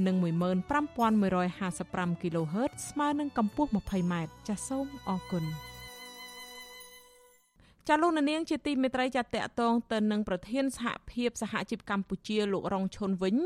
[0.05, 4.13] និង15155 kHz ស្មើនឹងកម្ពស់ 20m
[4.47, 5.45] ចាសសូមអរគុណ
[7.87, 13.37] ចាលោកនាងជាទីមេត្រីចាតកតងទៅនឹងប្រធានសហភាពសហជីពកម្ពុជាលោករងឈុនវិញ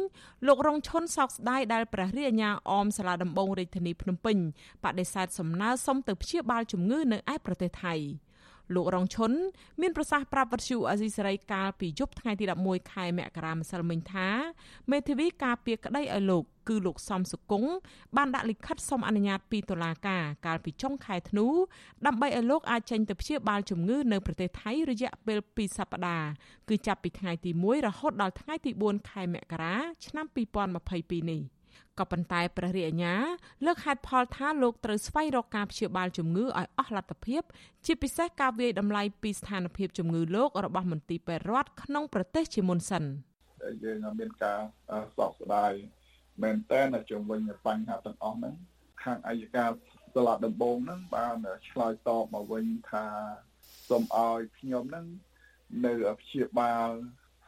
[0.48, 4.38] លោករងឈុនសោកស្ដាយដែលព្រះរាជអាជ្ញាអមសាលាដំបងរាជធានីភ្នំពេញ
[4.84, 7.96] បដិសេធសំណើសុំទៅព្យាបាលជំងឺនៅឯប្រទេសថៃ។
[8.74, 9.32] លោករងឈុន
[9.82, 14.28] មានប្រសាសន៍ប្រាប់វត្ថុអាស៊ីសេរីកាលពីយប់ថ្ងៃទី11ខែមករាម្សិលមិញថា
[14.92, 17.72] មេធាវីការពារក្តីឲ្យលោកគឺលោកសំសុគង្គ
[18.16, 21.48] បានដាក់លិខិតសុំអនុញ្ញាតពីតុលាការកាលពីចុងខែធ្នូ
[22.06, 26.30] ដើម្បីឲ្យលោកអាចចេញទៅព្យាបាលជំងឺនៅប្រទេសថៃរយៈពេល2សប្តាហ៍
[26.70, 29.76] គឺចាប់ពីថ្ងៃទី1រហូតដល់ថ្ងៃទី4ខែមករា
[30.06, 30.26] ឆ្នាំ
[30.78, 31.55] 2022នេះ
[32.00, 33.16] ក៏ប៉ុន្តែព្រះរាជអាជ្ញា
[33.66, 37.42] លើកហេតុផលថាលោកត្រូវស្វែងរកការព្យាបាលជំងឺឲ្យអស់លទ្ធភាព
[37.86, 43.04] ជាពិសេសការវាយតម្លៃពីស្ថានភាពជំងឺលោករបស់មន្ទីរពេទ្យរដ្ឋក្នុងប្រទេសជាមុនសិន
[43.84, 44.60] យើងមានការ
[45.18, 45.72] សោកស្ដាយ
[46.44, 48.56] មែនតើនៅជំវិញបញ្ហាទាំងអស់ហ្នឹង
[49.04, 49.72] ខាងអัยការ
[50.14, 51.36] សាលាដំបងហ្នឹងបាន
[51.70, 53.06] ឆ្លើយតបមកវិញថា
[53.90, 55.08] សូមឲ្យខ្ញុំហ្នឹង
[55.86, 56.90] នៅព្យាបាល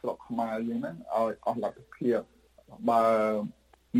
[0.00, 2.20] ស្រុកខ្មែរយើងហ្នឹងឲ្យអស់លទ្ធភាព
[2.90, 3.04] បើ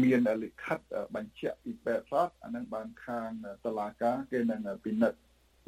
[0.02, 0.78] មានលិខិត
[1.16, 3.30] បញ្ជាក់ពីពេទ្យរដ្ឋអានឹងបានខាង
[3.64, 5.18] តុលាការគេនឹងពិនិត្យ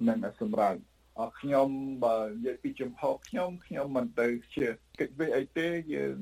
[0.09, 0.77] និងសម្រេច
[1.19, 1.69] អរខ្ញុំ
[2.05, 4.66] បើនិយាយពីចំហខ្ញុំខ្ញុំមិនទៅជា
[5.01, 6.19] កិច្ចវិអីទេយើង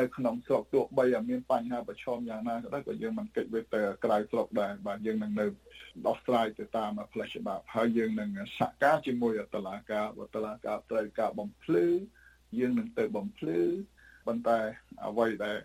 [0.00, 5.46] នៅក្នុងស្រុកទោះបីមានបញ្ហាប្រឈមយ៉ាងណាក៏ដោយក៏យើងមិនកិច្ចវិទៅក្រៅស្រុកដែរបាទយើងនឹងនៅ
[6.06, 11.86] ដោះស្រាយទៅតាមផ្លូវច្បាប់ហើយយើងនឹងសហការជាមួយតុលាការបើតុលាការត្រូវការបំភ្លឺ
[12.58, 13.60] យើងនឹងទៅបំភ្លឺ
[14.26, 14.58] ប៉ុន្តែ
[15.06, 15.58] អ្វីដែល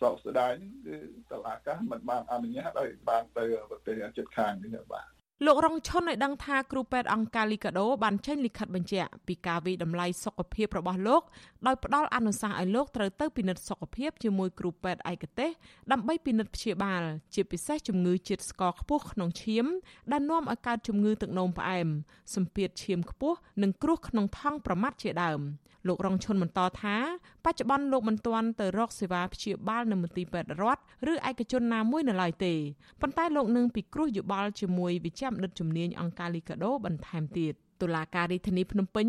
[0.00, 0.96] សោកស្ដាយហ្នឹងគឺ
[1.30, 11.22] តឡាកាមិនបានអនុញ្ញាតឲ្យបានទៅប្រទេសជិតខាងនេះបាទ លោករងឈុនឲ្យដឹងថាគ្រូពេទ្យអង្គការលីកាដូបានចេញលិខិតបញ្ជាក់ពីការវិតម្លៃសុខភាពរបស់លោក
[11.66, 15.50] ដោយផ្ដល់អនុសាសន៍ឲ្យលោកត្រូវទៅពិនិត្យសុខភាពជាមួយគ្រូពេទ្យឯកទេស
[15.92, 17.02] ដើម្បីពិនិត្យព្យាបាល
[17.34, 19.66] ជាពិសេសជំងឺជាតិស្ករខ្ពស់ក្នុងឈាម
[20.12, 21.88] ដែលនាំឲ្យកើតជំងឺទឹកនោមផ្អែម
[22.34, 25.42] សម្ពាធឈាមខ្ពស់និងគ្រោះក្នុងថង់ប្រមាត់ជាដើម
[25.86, 26.96] លោករងឈុនបន្តថា
[27.44, 32.54] បច្ចុប្បន្នលោកមិនទាន់ទៅរកសេវាព្យាបាលនៅមន្ទីរពេទ្យរដ្ឋឬឯកជនណាមួយនៅឡើយទេ
[33.00, 39.06] ប៉ុន្តែលោកនឹងពិគ្រោះយោបល់ជាមួយវិជ្ជាបណ្ឌិតជំនាញអង្គការលីកាដូបន្ថែមទៀតតុលាការរាជធានីភ្នំពេញ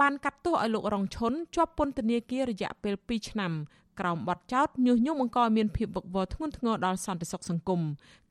[0.00, 3.52] បានកាត់ទោសឲ្យលោករងឈុនជាប់ពន្ធនាគាររយៈពេល2ឆ្នាំ
[4.00, 7.80] ក្រោមបទចោទញុះញង់បង្កឲ្យមានភាពវឹកវរធ្ងន់ធ្ងរដល់សន្តិសុខសង្គម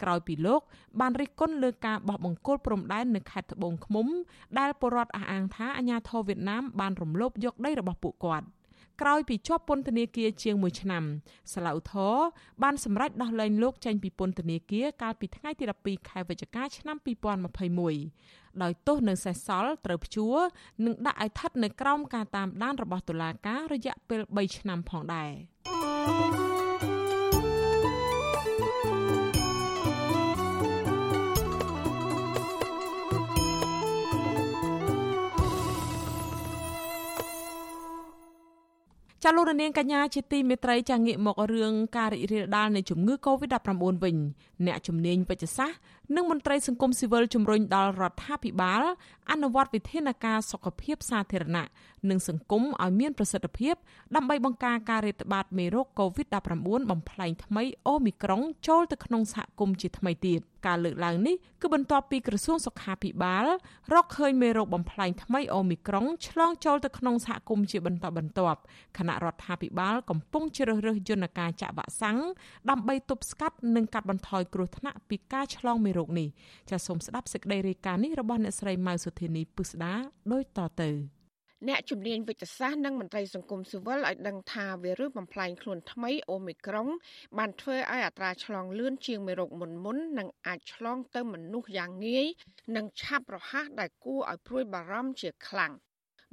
[0.02, 0.62] ក្រោយពីលោក
[1.00, 4.08] បានរិះគន់លើការបោះបង្គោលព្រំដែននៅខេត្តត្បូងឃ្មុំ
[4.60, 8.46] ដែលពលរដ្ឋអះអាងថាអាញាធរវៀតណាមបានរំលោភយកដីរបស់ពួកគាត់។
[9.02, 11.04] ក្រោយពីជាប់ពន្ធនាគារជាង1ឆ្នាំ
[11.54, 12.16] សាឡាវធរ
[12.64, 16.98] បានសម្រេចដោះលែងលោកចេញពីពន្ធនាគារកាលពីថ្ងៃទី12ខែវិច្ឆិកាឆ្នាំ
[18.00, 20.38] 2021ដោយទោសនៅសេសសល់ត្រូវព្យួរ
[20.86, 25.32] និងដាក់ឲ្យស្ថិតនៅក្រោមការតាមដានរបស់តុលាការរយៈពេល3ឆ្នាំផងដែរ។
[39.24, 43.70] ចាលោករនាងកញ្ញាជាទីមេត្រីចាងាកមករឿងការរីករាលដាលនៃជំងឺ Covid-19
[44.04, 44.16] វិញ
[44.66, 45.78] អ្នកជំនាញវិទ្យាសាស្ត្រ
[46.16, 48.84] និងមន្ត្រីសង្គមស៊ីវិលជំរុញដល់រដ្ឋាភិបាល
[49.32, 51.68] អនុវត្តវិធានការសុខភាពសាធារណៈ
[52.10, 53.76] និងសង្គមឲ្យមានប្រសិទ្ធភាព
[54.16, 63.46] ដើម្បីបង្ការការរាតត្បាតមេរោគ COVID-19 បំផ្លែងថ្មីអូមីក្រុងចូលទៅក្នុងសហគមន៍ជាថ្មីទៀតការលើកឡើងនេះគឺបន្ទាប់ពីក្រសួងសុខាភិបាល
[63.94, 68.60] រកឃើញមេរោគបំផ្លែងថ្មីអូមីក្រុងឆ្លងចូលទៅក្នុងសហគមន៍ជាបន្តបន្ទាប់
[68.98, 72.18] ខណៈរដ្ឋាភិបាលកំពុងជ្រើសរើសយន្តការចាក់វ៉ាក់សាំង
[72.70, 76.28] ដើម្បីទប់ស្កាត់និងកាត់បន្ថយគ្រោះថ្នាក់ពីការឆ្លងមេរោគនេះ
[76.70, 79.94] ចាសសូមស្ដាប់សេចក្តីរាយការណ៍នេះរបស់អ្នកស្រីម៉ៅសុធានីពុស្ដា
[80.32, 80.92] ដូចតទៅ
[81.70, 86.88] អ្នកជំនាញវិទ្យាសាស្ត្រនិងមន្ត្រីសង្គមស៊ីវិលឲ្យដឹងថាវីរុសបំផ្លែងខ្លួនថ្មីអូមីក្រុង
[87.38, 92.28] បានធ្វើឲ្យអត្រាឆ្លងលឿនជាងមេរោគមុនមុននិងអាចឆ្លងទៅមនុស្សយ៉ាងងាយ
[92.76, 95.74] និងឆាប់រហ័សដែលគួរឲ្យព្រួយបារម្ភជាខ្លាំង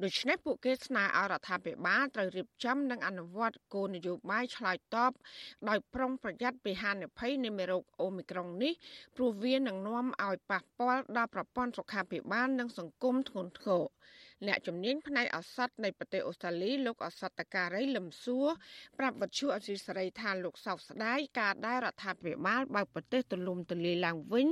[0.05, 5.13] ដូច្នេះពួកគេស្នើឲ្យរដ្ឋាភិបាលត្រូវរៀបចំនិងអនុវត្តគោលនយោបាយឆ្លើយតប
[5.69, 8.73] ដោយប្រុងប្រយ័ត្នពីហានិភ័យនៃមេរោគអូមីក្រុងនេះ
[9.17, 13.83] ព្រោះវានឹងនាំឲ្យប៉ះពាល់ដល់ប្រព័ន្ធសុខាភិបាលនិងសង្គមធ្ងន់ធ្ងរ
[14.47, 18.49] អ្នកជំនាញផ្នែកឱសថនៃប្រទេសអូស្ត្រាលីលោកឱសថតការីលឹមសួរ
[18.99, 24.47] ប្រាប់វិទ្យុអសីសេរីថាលោកសោកស្ដាយការដែលរដ្ឋាភិបាលបើកប្រទេសទលំទលាយឡើងវិញ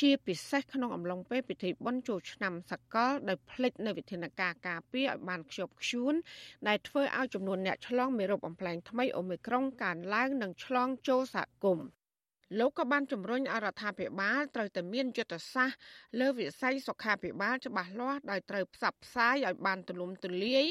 [0.00, 6.14] ជាពិសេសក្នុងអំឡុងពេលពិធីបុណ្យចូលឆ្នាំសកលដោយភ្លេចនៅវិធានការការពារឲ្យបានខ្ជាប់ខ្ជួន
[6.68, 11.86] ដែលធ្វើឲ្យចំនួនអ្នកឆ្លងមេរោគបំផ្លែងថ្មីអូមីក្រុងកើនឡើងនិងឆ្លងចូលសហគមន៍
[12.58, 15.78] លោកក៏បានជំរុញឲ្យរដ្ឋាភិបាលត្រូវតែមានយុទ្ធសាស្ត្រ
[16.20, 20.64] លើវិស័យសុខាភិបាលច្បាស់លាស់ដោយត្រូវផ្សព្វផ្សាយឲ្យបានទូលំទូលាយ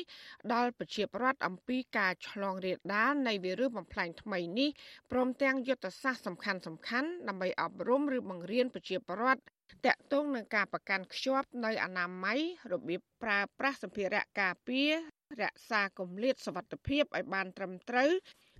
[0.53, 4.69] ដល់ប្រជាពលរដ្ឋអំពីការឆ្លងរាលដាលនៃវីរុសបំផ្លាញថ្មីនេះ
[5.11, 9.41] ព្រមទាំងយុទ្ធសាស្ត្រសំខាន់សំខាន់ដើម្បីអប់រំឬបង្រៀនប្រជាពលរដ្ឋ
[9.85, 12.39] តកតងនឹងការប្រកាន់ខ្ជាប់នៅអនាម័យ
[12.71, 14.91] របៀបប្រើប្រាស់សម្ភារៈការពារ
[15.41, 18.11] រក្សាគម្លាតសុវត្ថិភាពឲ្យបានត្រឹមត្រូវ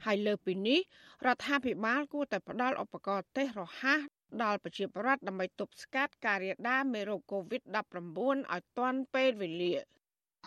[0.05, 0.79] ហើយលើពីនេះ
[1.25, 3.99] រដ្ឋាភិបាលគួរតែផ្ដល់ឧបករណ៍តេស្តរហ័ស
[4.43, 7.75] ដល់ប្រជាពលរដ្ឋដើម្បីទប់ស្កាត់ការរាលដាលមេរោគ COVID-19
[8.53, 9.75] ឲ្យទាន់ពេលវេលា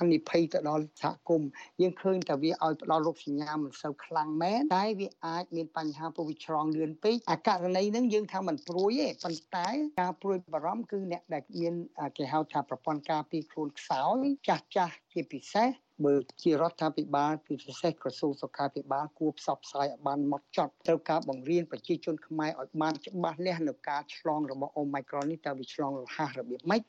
[0.00, 9.68] អនិភ័យទៅដល់សហគមន៍យើងឃើញតែវាឲ្យផ្ដល់រោគសញ្ញាមិនសូវខ្លាំងមែនតែវាអាចមានបញ្ហាពោះវាឆ្លងលឿនពេកអាករណីហ្នឹងយើងថាมันព្រួយទេប៉ុន្តែ
[10.00, 11.74] ការព្រួយបារម្ភគឺអ្នកដែលមាន
[12.16, 15.68] គេហៅថាប្រព័ន្ធការពារខ្លួនខ្សោយចាស់ចាស់ជាពិសេស
[16.04, 26.82] បើជារដ្ឋាភិបាលគឺពិសេសក្រសួងសុខាភិបាលគួរផ្សព្វផ្សាយឲ្យបានម៉ត់ចត់ត្រូវការបង្រៀនប្រជាជនខ្មែរឲ្យបានច្បាស់លាស់នៅការឆ្លងរបស់អូមីក្រុងនេះតើវាឆ្លងរហ័សរបៀបម៉េច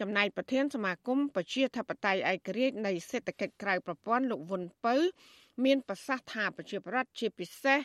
[0.00, 4.96] ចំណែកប្រធានសមាគមប្រជាធិបតេយ្យឯករាជ្យនៃសេដ្ឋកិច្ចក្រៅប្រព័ន្ធលោកវុនពៅ
[5.64, 7.78] មានប្រសាសន៍ថាប្រជាប្រដ្ឋជាពិសេស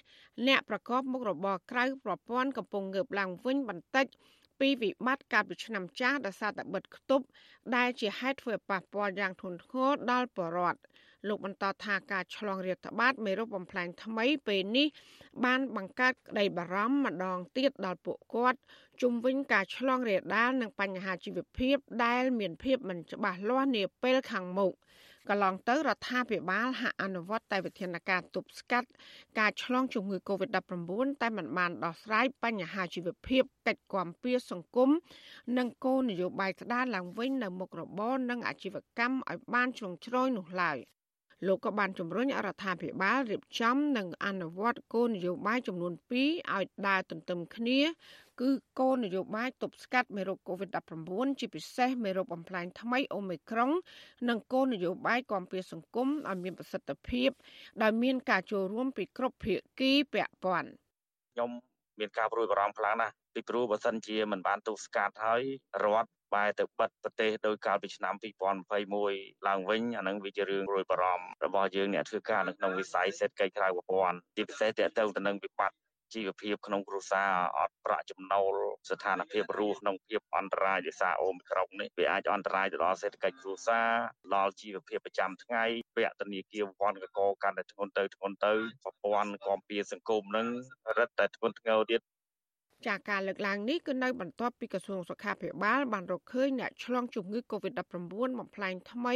[0.48, 4.08] អ្នកប្រកបមុខរបរក្រៅប្រព័ន្ធកំពុងងើបឡើងវិញបន្តិច
[4.60, 7.26] ពីវិបត្តិកាលពីឆ្នាំចាស់ដោយសារតែបិទគប់
[7.76, 10.80] ដែលជាហេតុធ្វើឲ្យប៉ះពាល់យ៉ាងធ្ងន់ធ្ងរដល់ប្រជាពលរដ្ឋ
[11.28, 14.88] លោកបន្តថាការឆ្លងរាតត្បាតមេរោគបំផ្លាញថ្មីពេលនេះ
[15.46, 18.60] បានបង្កើតក្តីបារម្ភម្ដងទៀតដល់ពួកគាត់
[19.02, 24.74] ជុំវិញការឆ្លងរាលដាលនិងបញ្ហាជីវភាពដែលមានភាពមិនច្បាស់លាស់នាពេលខាងមុខ
[25.30, 28.88] កន្លងទៅរដ្ឋាភិបាលហាក់អនុវត្តតែវិធានការទប់ស្កាត់
[29.40, 30.82] ការឆ្លងជំងឺ Covid-19
[31.22, 34.90] តែមិនបានដោះស្រាយបញ្ហាជីវភាពកិច្ចគាំពៀសង្គម
[35.58, 40.78] និងគោលនយោបាយស្ដារឡើងវិញនៅមុខរបរនិងអាជីវកម្មឲ្យបានជ្រុងជ្រោយនោះឡើយ។
[41.48, 47.80] លោកក៏បានជំរុញរដ្ឋាភិបាលរៀបចំនិងអនុវត្តគោលនយោបាយចំនួន2ឲ្យដើរទន្ទឹមគ្នា
[48.42, 48.50] គឺ
[48.80, 53.72] គោលនយោបាយទប់ស្កាត់មេរោគ COVID-19 ជាពិសេសមេរោគបំផ្លាញថ្មីអូមីក្រុង
[54.30, 57.30] និងគោលនយោបាយគាំពារសង្គមឲ្យមានប្រសិទ្ធភាព
[57.84, 60.70] ដោយមានការចូលរួមពីគ្រប់ភាគីពាក់ព័ន្ធ
[61.34, 61.50] ខ្ញុំ
[62.00, 65.42] មានការព្រួយបារម្ភខ្លាំងណាស់ពីព្រោះបើសិនជាមិនបានទប់ស្កាត់ហើយ
[65.84, 68.14] រដ្ឋ បែរទៅបិទប្រទេសដោយកាលពីឆ្នាំ
[68.80, 75.78] 2021ឡើងវិញអានឹងវាជារឿងរួយបារម្ភរបស់យើងអ្នកធ្វើការនៅក្នុងវិស័យសេដ្ឋកិច្ចក្រៅប្រព័ន្ធជាពិសេសតទៅទៅនឹងវិបត្តិ
[76.14, 78.54] ជីវភាពក្នុងគ្រួសារអត់ប្រាក់ចំណូល
[78.90, 83.90] ស្ថានភាពរស់ក្នុងភាពអន្តរាយដោយសារអូមីក្រុងនេះវាអាចអន្តរាយទៅដល់សេដ្ឋកិច្ចគ្រួសារ
[84.36, 85.64] ដល់ជីវភាពប្រចាំថ្ងៃ
[85.96, 90.48] ពាក់ធនាគារប្រព័ន្ធកកកាន់តែធ្ងន់ទៅធ្ងន់ទៅប្រព័ន្ធគាំពារសង្គមនឹង
[90.98, 92.02] រឹតតែធ្ងន់ធ្ងរទៀត
[92.88, 97.94] ចាការលើកឡើងនេះគឺនៅបន្ទាប់ពីក្រសួងសុខាភិបាលបានរកឃើញអ្នកឆ្លងជំងឺ Covid-19
[98.40, 99.16] បំផ្លែងថ្មី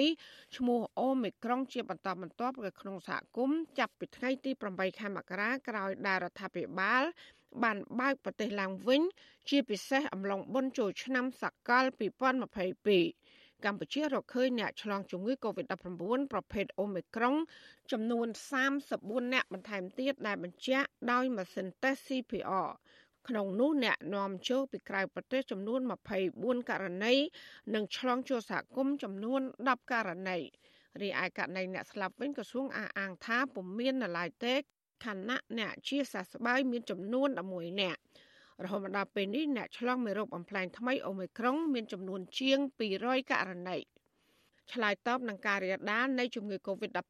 [0.58, 7.04] ឈ្មោះអូមីក្រុងជាបន្តបន្ទាប់នៅក្នុងសហគមន៍ចាប់ពីថ្ងៃទី8ខែមករាក្រោយដែលរដ្ឋាភិបាល
[7.64, 9.02] បានបើកប្រទេសឡើងវិញ
[9.50, 17.36] ជាពិសេសអំឡុងបុណ្យចូលឆ្នាំសកល2022កម្ពុជារកឃើញអ្នកឆ្លងជំងឺ Covid-19 ប្រភេទ Omicron
[17.92, 18.28] ចំនួន
[18.80, 22.70] 34អ្នកបន្ថែមទៀតដែលបញ្ជាក់ដោយម៉ាស៊ីនតេស្ត CPR
[23.28, 25.80] ក្នុងនោះអ្នកនាំចូលពីក្រៅប្រទេសចំនួន
[26.26, 27.14] 24ករណី
[27.74, 30.38] និងឆ្លងចូលសហគមន៍ចំនួន10ករណី
[31.02, 34.56] រីឯករណីអ្នកស្លាប់វិញក្រសួងអះអាងថាពុំមាននៅឡើយទេ
[35.06, 38.00] ខណៈអ្នកជាសះស្បើយមានចំនួន11នាក់
[38.64, 42.60] រហូតមកដល់ពេលនេះអ្នកឆ្លងមេរោគបំផ្លែងថ្មីអូមីក្រុងមានចំនួនជាង
[42.96, 43.78] 200ករណី
[44.72, 47.04] ឆ្លើយតបនឹងការរាលដាលនៃជំងឺ Covid-19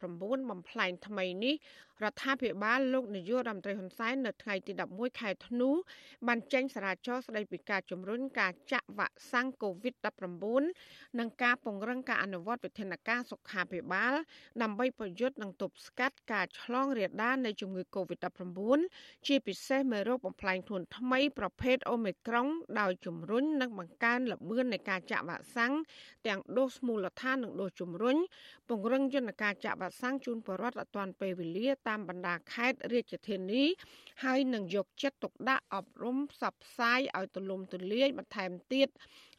[0.51, 1.55] បំផ្លែងថ្មីនេះ
[2.01, 5.69] រដ្ឋាភិបាលលោកនាយករដ្ឋមន្ត្រីហ៊ុនសែននៅថ្ងៃទី11ខែធ្នូ
[6.27, 14.13] បានចេញសារាចរស្តីពីការជំរុញការចាក់វ៉ាក់សាំង COVID-19 និងការពង្រឹងការអនុវត្តវិធានការសុខាភិបាល
[14.61, 22.47] ដើម្បីប្រយុទ្ធនឹងទប់ស្កាត់ការឆ្លងរាលដាលនៃជំងឺ COVID-19 ជាពិសេសមេរោគបំផ្លែងខ្លួនថ្មីប្រភេទ Omicron
[22.79, 25.73] ដោយជំរុញនិងបង្កើនល្បឿននៃការចាក់វ៉ាក់សាំង
[26.27, 28.17] ទាំងដូសមូលដ្ឋាននិងដូសជំរុញ
[28.69, 33.63] ពង្រឹងយន្តការចាក់វ៉ាក់សាំងជូនប្រជាពលរដ្ឋឲ្យទាន់ពេលវេលាតាមបណ្ដាខេត្តរាជធានី
[34.23, 38.89] ហើយនឹងយកចិត្តទុកដាក់អប់រំផ្សព្វផ្សាយឲ្យទូលំទូលាយបន្ថែមទៀត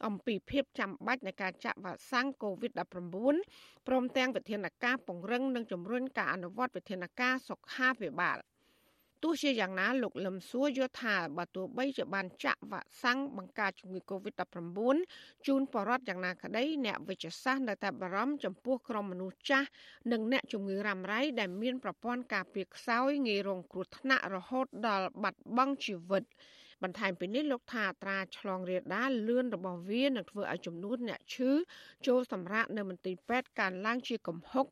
[0.05, 8.39] អំពីភាពចាំបាច់នៃការចាក់វ៉ាក់សាំង COVID-19 ព្រមទាំងវិធានការពង្រឹងនិងជំរុញការអនុវត្តវិធានការសុខាភិបាល។
[9.27, 14.77] ទោះជាយ៉ាងណាលោកលឹមសួរយល់ថាបើទោះបីជាបានចាក់វ៉ាក់សាំងបង្ការជំងឺ Covid-19
[15.47, 19.67] ជូនបរិវត្តយ៉ាងណាក្តីអ្នកវិទ្យាសាស្ត្រនៅតែបារម្ភចំពោះក្រុមមនុស្សចាស់
[20.11, 26.23] និងអ្នកជំងឺរ៉ាំរ៉ៃដែលមានប្រព័ន្ធការពារខ្សោយងាយរងគ្រោះថ្នាក់រហូតដល់បាត់បង់ជីវិត
[26.83, 31.51] បន្ថែមពីនេះលោកថាអត្រាឆ្លងរាលដាលលឿនរបស់វានឹងធ្វើឲ្យចំនួនអ្នកឈឺ
[32.07, 34.65] ចូលសម្រាកនៅមន្ទីរពេទ្យកើនឡើងជាគំហុក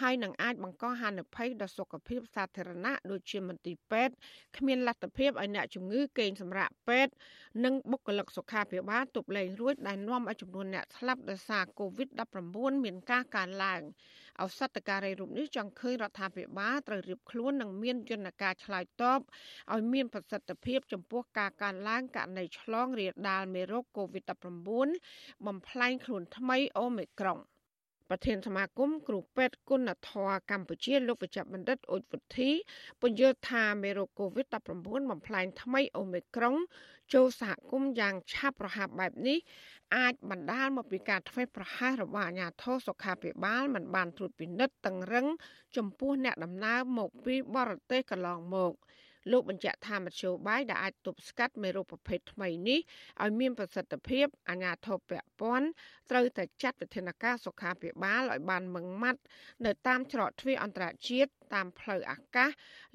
[0.00, 4.14] ហើយនឹងអាចបង្កហានិភ័យដល់សុខភាពសាធារណៈដូចជាមន្ទីរពេទ្យ
[4.56, 7.12] គ្មានលទ្ធភាពឲ្យអ្នកជំងឺកេងសម្រាកពេទ្យ
[7.64, 13.82] និងបុគ្គលិកសុខាភិបាលទប់លែងរួចដែលនាំឲ្យចំនួនអ្នកស្លាប់ដោយសារ COVID-19 មានការកើនឡើង
[14.42, 19.20] ឱសថការីរូបនេះចង់ឃើញរដ្ឋាភិបាលត្រូវរៀបខ្លួននិងមានយន្តការឆ្លើយតប
[19.72, 27.40] ឲ្យមានប្រសិទ្ធភាពចំពោះការកើនឡើងករណីឆ្លងរាលដាលមេរោគ COVID-19 បំផ្លែងខ្លួនថ្មីអូមីក្រុង។
[28.10, 32.50] ប្រធានសមាគមគ្រូពេទ្យគុណធម៌កម្ពុជាលោកវិជ្ជបណ្ឌិតអ៊ុចវុធី
[33.00, 36.56] ពន្យល់ថាមេរោគ COVID-19 បំផ្លែងថ្មីអូមីក្រុង
[37.14, 39.38] ចូលសហគមន៍យ៉ាងឆាប់រហ័សបែបនេះ
[39.96, 45.26] អាចបណ្ដាលមកពីការធ្វេសប្រហែសរបស់អាជ្ញាធរសុខាភិបាលមិនបានត្រួតពិនិត្យតឹងរឹង
[45.76, 48.72] ចំពោះអ្នកដំណើរមកពីបរទេសកន្លងមក។
[49.30, 52.80] លោកបញ្ជាក់ថាមធ្យោបាយដែលអាចទប់ស្កាត់មេរោគប្រភេទថ្មីនេះ
[53.22, 55.68] ឲ្យមានប្រសិទ្ធភាពអាជ្ញាធរពាក់ព័ន្ធ
[56.10, 59.20] ត្រូវតែចាត់វិធានការសុខាភិបាលឲ្យបានម៉ឺងម៉ាត់
[59.64, 62.50] នៅតាមច្រកទ្វារអន្តរជាតិតាមផ្លូវអាកាស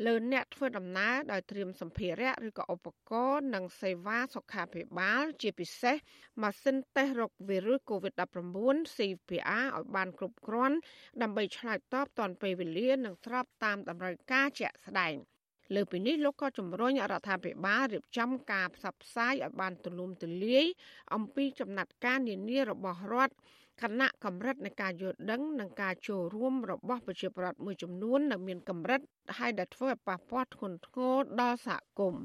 [0.06, 5.96] លើអ្នកធ្វើដំណើរដោយត្រៀមសម្ភារៈឬក៏ឧបករណ៍និងសេវាសុខាភិបាលជាពិសេស
[6.42, 10.78] ម៉ាស៊ីនតេស្តរោគវីរុស COVID-19 CPR ឲ្យបានគ្រប់គ្រាន់
[11.22, 15.16] ដើម្បីឆ្លើយតបទាន់ពេលវេលានិងស្របតាមតម្រូវការជាក់ស្ដែង។
[15.76, 20.66] លើពីនេះលោកក៏ជំរុញរដ្ឋាភិបាលរៀបចំការផ្សព្វផ្សាយឲ្យបានទូលំទូលាយ
[21.14, 23.34] អំពីចំណាត់ការនានារបស់រដ្ឋ
[23.82, 29.02] គណៈកម្រិតនៃការយល់ដឹងនិងការចូលរួមរបស់ប្រជាពលរដ្ឋមួយចំនួននៅមានកម្រិត
[29.38, 32.24] ហើយដែលធ្វើឲ្យប៉ះពាល់ធ្ងន់ធ្ងរដល់សហគមន៍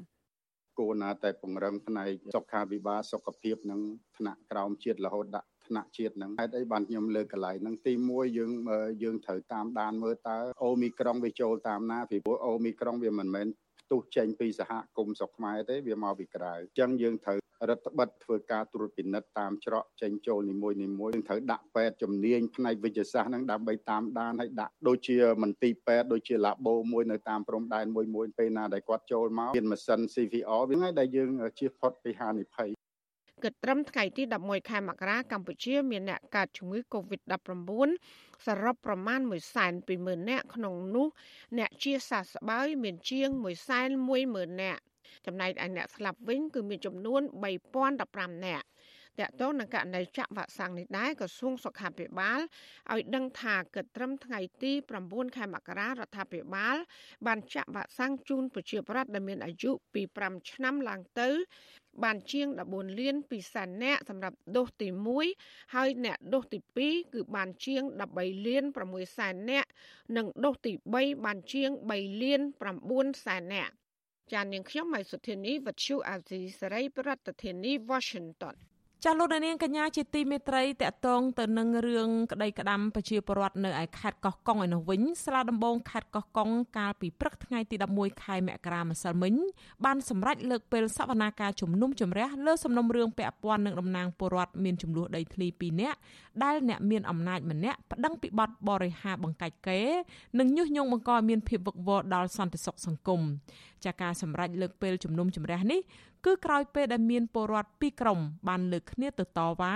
[0.78, 3.80] គួរណាតែពង្រឹងផ្នែកសុខាភិបាលសុខភាពនិង
[4.16, 8.50] ថ្នាក់ក្រោមជាតិរហូតដាក់ ថ្នាក់ជាតិហ្នឹងហេតុអីបានខ្ញុំលើកកន្លែងហ្នឹងទី1យើង
[9.02, 13.46] យើងត្រូវតាមដានមើលតើអូមីក្រុងវាចូលតាមណាពីព្រោះអូមីក្រុងវាមិនមែន
[13.80, 17.38] ផ្ទុះចេញពីសហគមន៍ស្រុកខ្មែរទេវាមកពីក្រៅអញ្ចឹងយើងត្រូវ
[17.70, 32.70] រដ្ឋបិទធ្វើការត្រួតពិនិត្យតាមច្រកចេញចូលនីមួយនីមួយយើងត្រូវដាក់ពេទ្យជំនាញផ្នែកវិទ្យាសាស្ត្រហ្នឹងដើម្បីតាមដានហើយដាក់ដូចជាមន្ទីរពេទ្យដូចជាឡាបូមួយនៅតាមព្រំដែនមួយមួយពេលណាដែលគាត់ចូលមកមានម៉ាស៊ីន CVR វាហ្នឹងដែលយើងជៀសផុតពីហានិភ័យ
[33.42, 37.88] គិតត្រឹមថ្ងៃទី11ខែមករាកម្ពុជាមានអ្នកកើតជំងឺ Covid-19
[38.46, 39.20] សរុបប្រមាណ
[39.74, 41.06] 120,000នាក់ក្នុងនោះ
[41.58, 43.28] អ្នកជាសះស្បើយមានជាង
[43.94, 44.82] 110,000នាក់
[45.26, 47.22] ចំណែកឯអ្នកស្លាប់វិញគឺមានចំនួន
[47.82, 48.66] 3015នាក់
[49.20, 52.40] តកតងនឹងករណីចាក់វ៉ាក់សាំងនេះដែរក្រសួងសុខាភិបាល
[52.92, 54.72] ឲ្យដឹងថាគិតត្រឹមថ្ងៃទី
[55.04, 56.76] 9ខែមករារដ្ឋាភិបាល
[57.26, 61.30] បានចាក់វ៉ាក់សាំងជូនប្រជាពលរដ្ឋដែលមានអាយុពី5ឆ្នាំឡើងទៅ
[62.02, 64.88] បានជាង14លានពីសែននាក់សម្រាប់ដូសទី
[65.30, 67.82] 1ហើយអ្នកដូសទី2គឺបានជាង
[68.14, 69.68] 13លាន6សែននាក់
[70.16, 72.40] និងដូសទី3បានជាង3លាន
[72.82, 73.72] 9សែននាក់
[74.32, 77.10] ចាននាងខ្ញុំម៉ៃសុធានីវັດឈូអាស៊ីសេរីប្រ
[77.42, 78.56] ធានាធិបតី Washington
[79.06, 89.34] ចាស់លោកនាងកញ្ញាជាទីមេត្រីតកតងទៅនឹងរឿងក្តីក្តាំប្រជាពលរដ្ឋនៅឯខេត្តកោះកុងឯនោះវិញស្លាដំបងខេត្តកោះកុងកាលពីព្រឹកថ្ងៃទី11ខែមករាម្សិលមិញ
[89.84, 95.98] បានសម្រេចលើកពេលសវនាការជំនុំជម្រះលើសំណុំរឿងពាក់ព័ន្ធនឹងតំណាងពលរដ្ឋមានចំនួនដីធ្លី2នាក់
[96.44, 99.90] ដែលអ្នកមានអំណាចម្នាក់ប្តឹងពីបទបរិហាបង្កាច់កេរ
[100.38, 103.20] និងញុះញង់បង្កឲ្យមានភាពវឹកវរដល់សន្តិសុខសង្គម
[103.84, 105.80] ចាការសម្រេចលើកពេលជំនុំជម្រះនេះ
[106.24, 109.74] គឺក្រោយពេលដែលមានពលរដ្ឋពីរក្រុមបានលើកគ្នាទៅតវ៉ា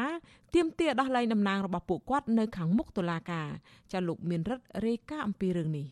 [0.55, 3.49] ទាមទារដោះលែងតំណាងរបស់ពួកគាត់នៅខាងមុខតុលាការ
[3.93, 5.87] ចាលោកមានរិទ្ធរាយការណ៍អំពីរឿងនេះ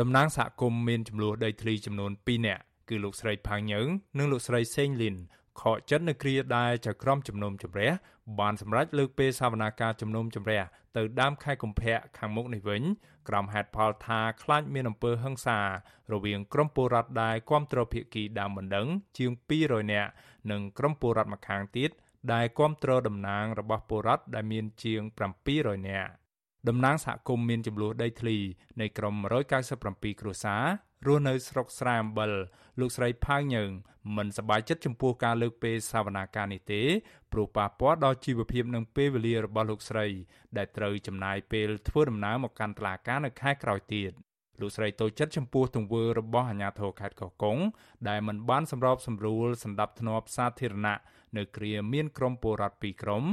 [0.00, 3.86] តំណាងសហគមន៍មានចំនួនដីធ្លីចំនួន2នាក់គឺលោកស្រីផាងញើង
[4.18, 5.16] និងលោកស្រីសេងលីន
[5.60, 7.90] ខកចិត្តនៅគ្រាដែលចៅក្រមជំនុំជម្រះ
[8.40, 10.62] បានសម្រេចលើកពេលសវនាការជំនុំជម្រះ
[10.96, 12.82] ទៅដើមខែកុម្ភៈខាងមុខនេះវិញ
[13.28, 15.58] ក្រុមហេតុផលថាខ្លាចមានអំពើហិង្សា
[16.12, 18.86] រវាងក្រុមពលរដ្ឋដែលគាំទ្រភៀកគីដើមបណ្ដឹង
[19.18, 19.30] ជាង
[19.62, 20.10] 200នាក់
[20.50, 21.90] និងក្រុមពលរដ្ឋម្ខាងទៀត
[22.32, 25.00] ដែលគាំទ្រតំណាងរបស់ពលរដ្ឋដែលមានជាង
[25.48, 26.10] 700នាក់
[26.68, 28.36] តំណាងសហគមន៍មានចំនួនដីធ្លី
[28.80, 29.14] នៃក្រុម
[29.66, 30.64] 197គ្រួសារ
[31.06, 32.30] រស់នៅស្រុកស្រែអំបិល
[32.80, 33.70] លោកស្រីផាងញើង
[34.16, 36.82] មិនសប្បាយចិត្តចំពោះការលើកពេលសវនាការនេះទេ
[37.32, 40.06] ព្រោះប៉ះពាល់ដល់ជីវភាពនិងពេលវេលារបស់លោកស្រី
[40.56, 44.12] ដែលត្រូវចំណាយពេលធ្វើដំណើរមកកាន់តុលាការនៅខែក្រោយទៀត
[44.60, 47.58] លោកស្រីតូចចិត្តចំពោះទង្វើរបស់អាជ្ញាធរខេត្តកោះកុង
[48.08, 50.98] ដែលមិនបានសម្របសម្រួលសម្ដាប់ធ្នាប់សាធារណៈ
[51.36, 53.24] នៅគ្រាមានក្រុមពលរដ្ឋពីរក្រុម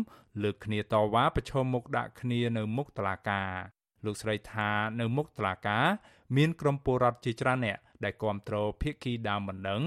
[0.44, 3.52] លើកគ្នាតវ៉ាប្រឈមមុខដាក់គ្នានៅមុខតុលាការ
[4.06, 5.86] លោកស្រីថានៅមុខតុលាការ
[6.38, 9.82] មានក្រុមពលរដ្ឋជាច្រើនអ្នកដែលគ្រប់គ្រងភៀកគីដើមបណ្ដឹង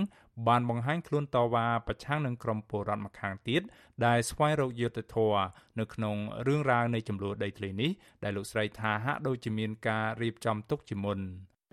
[0.48, 3.62] បានបង្ហាញខ្លួនតវ៉ាប្រឆាំងនឹងក្រុមពលរដ្ឋម្ខាងទៀត
[4.06, 5.44] ដែលស្វែងរកយុត្តិធម៌
[5.78, 7.90] នៅក្នុងរឿងរ៉ាវនៃចំនួនដីធ្លីនេះ
[8.22, 11.18] ដែលលោកស្រីថាហាក់ដូចជាមានការរៀបចំទុកជាមុន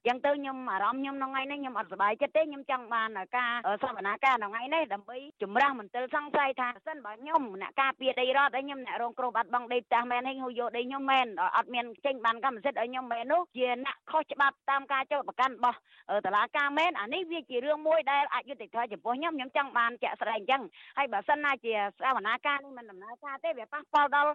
[0.07, 15.77] ចឹងទៅខ្ញុំអារម្មណ៍ខ្ញុំក្នុងថ្ងៃនេះខ្ញុំអត់សប្បាយចិត្តទេខ្ញុំចង់បានការសវនាការក្នុងថ្ងៃនេះដើម្បីជំរះមន្ទិលសង្ស័យថាសិនបើខ្ញុំអ្នកការពារដីរដ្ឋហើយខ្ញុំអ្នករងគ្រោះបាត់បង់ដីផ្ទះមែនហើយហូយកដីខ្ញុំមែនអត់មានចេញបានកម្មសិទ្ធិឲ្យខ្ញុំមែននោះជាអ្នកខុសច្បាប់តាមការចោទប្រកាន់របស់
[16.25, 20.61] តុលាការមែនអានេះវាជារឿងមួយដែលអយុត្តិធម៌ចំពោះខ្ញុំខ្ញុំចង់បានជាក់ស្ដែងអញ្ចឹង
[20.97, 24.31] ហើយបើសិនណាជាសវនាការនេះមិនដំណើរការទេវាប៉ះពាល់ដល់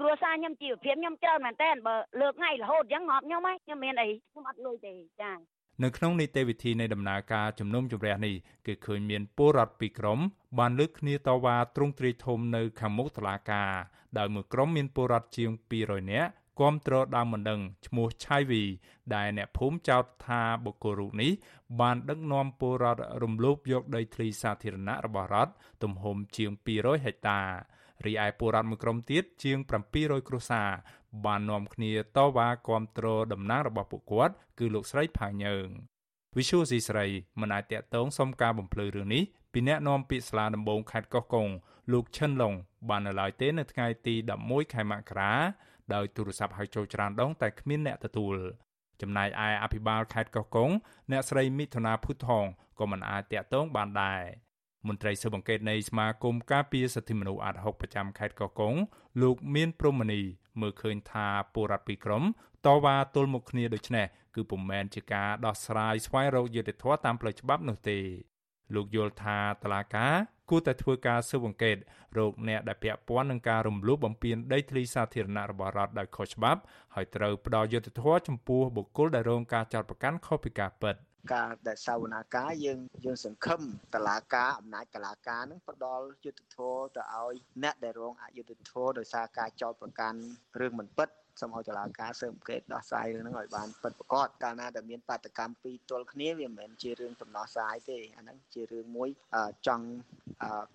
[0.00, 5.32] គ្រួសារខ្ញុំជីវភាពខ្ញុំច្រើនមែនតើបើលើកថ្ងៃរហូតអញ្ចឹងងាប់ខ្ញុំហើយខ្ញុំមានអីខ្ញុំអត់លុយទេចា
[5.84, 8.34] នៅក្នុងនីតិវិធីនៃដំណើរការជំនុំជម្រះនេះ
[8.66, 10.18] គឺឃើញមានពលរដ្ឋពីរក្រុម
[10.58, 13.72] បានលើកគ្នាតវ៉ាទ្រង់ទ្រាយធំនៅខាងមុខតុលាការ
[14.18, 18.62] ដោយមួយក្រុមមានពលរដ្ឋជាង200នាក់គាំទ្រដើមមិនដឹងឈ្មោះឆៃវី
[19.14, 21.32] ដែលអ្នកភូមិចោទថាបុគ្គលរូបនេះ
[21.80, 27.40] បានដឹកនាំពលរដ្ឋរំលោភយកដីធ្លីសាធារណៈរបស់រដ្ឋទំហំជាង200ហិកតា
[28.06, 29.58] រីឯពលរដ្ឋមួយក្រុមទៀតជាង
[29.94, 30.70] 700គ្រួសារ
[31.26, 35.68] បាននាំគ្នាតវ៉ាគាំទ្រតំណាងរបស់ពួកគាត់ គឺលោកស្រីផាញើង
[36.36, 37.06] វិសុយស៊ីស្រី
[37.40, 41.48] មិនអាចតាក់ទងសុំការបំភ្លឺរឿងនេះពីអ្នកនាំពាក្យស្លាដំបងខេត្តកោះកុង
[41.92, 42.54] លោកឈិនឡុង
[42.88, 45.32] បាននៅឡើយទេនៅថ្ងៃទី11ខែមករា
[45.94, 48.36] ដោយទូរស័ព្ទហៅចូលច្រើនដងតែគ្មានអ្នកទទួល
[49.00, 50.70] ចំណែកឯអភិបាលខេត្តកោះកុង
[51.10, 52.44] អ្នកស្រីមិថុនាភុថង
[52.78, 54.22] ក៏មិនអាចតាក់ទងបានដែរ
[54.88, 58.74] មន្ត្រីស៊ើបអង្កេតនៃសមាគមការពារសិទ្ធិមនុស្សអាត់ហុកប្រចាំខេត្តកោះកុង
[59.22, 60.22] លោកមានព្រំមនី
[60.60, 62.24] មើលឃើញថាពលរដ្ឋពីរក្រុម
[62.66, 67.98] តវ៉ាទល់មុខគ្នាដូចនេះគឺពុំមែនជាការដោះស្រាយស្វែងរកយុត្តិធម៌តាមផ្លូវច្បាប់នោះទេ
[68.74, 70.08] លោកយល់ថាតឡាកា
[70.50, 71.76] គួរតែធ្វើការស៊ើបអង្កេត
[72.18, 76.60] រោគអ្នកដែលពាក់ព័ន្ធនឹងការរំលោភបំពានដីធ្លីសាធារណៈរបស់រដ្ឋដោយខុសច្បាប់
[76.94, 80.94] ហើយត្រូវផ្ដល់យុត្តិធម៌ចំពោះបុគ្គលដែលរងការចោទប្រកាន់ខុសពីការពិត
[81.32, 83.60] ការដែលសាវនាការយើងយើងសង្ឃឹម
[83.94, 90.18] តឡាការអំណាចតឡាការនឹងផ្ដល់យុទ្ធធរទៅឲ្យអ្នកដែលរងអយុត្តិធម៌ដោយសារការចោទប្រកាន់
[90.60, 91.08] រឿងមិនពិត
[91.40, 99.08] សូមឲ្យតុលាការស៊ើបអង្កេតដោះស្រាយរឿងហ្នឹងឲ្យបានពិតប្រាកដកាលណាដែលមានបាតកម្មពីរទល់គ្នាវាមិនមែនជារឿងដំណោះស្រាយទេអាហ្នឹងជារឿងមួយ
[99.66, 99.86] ចង់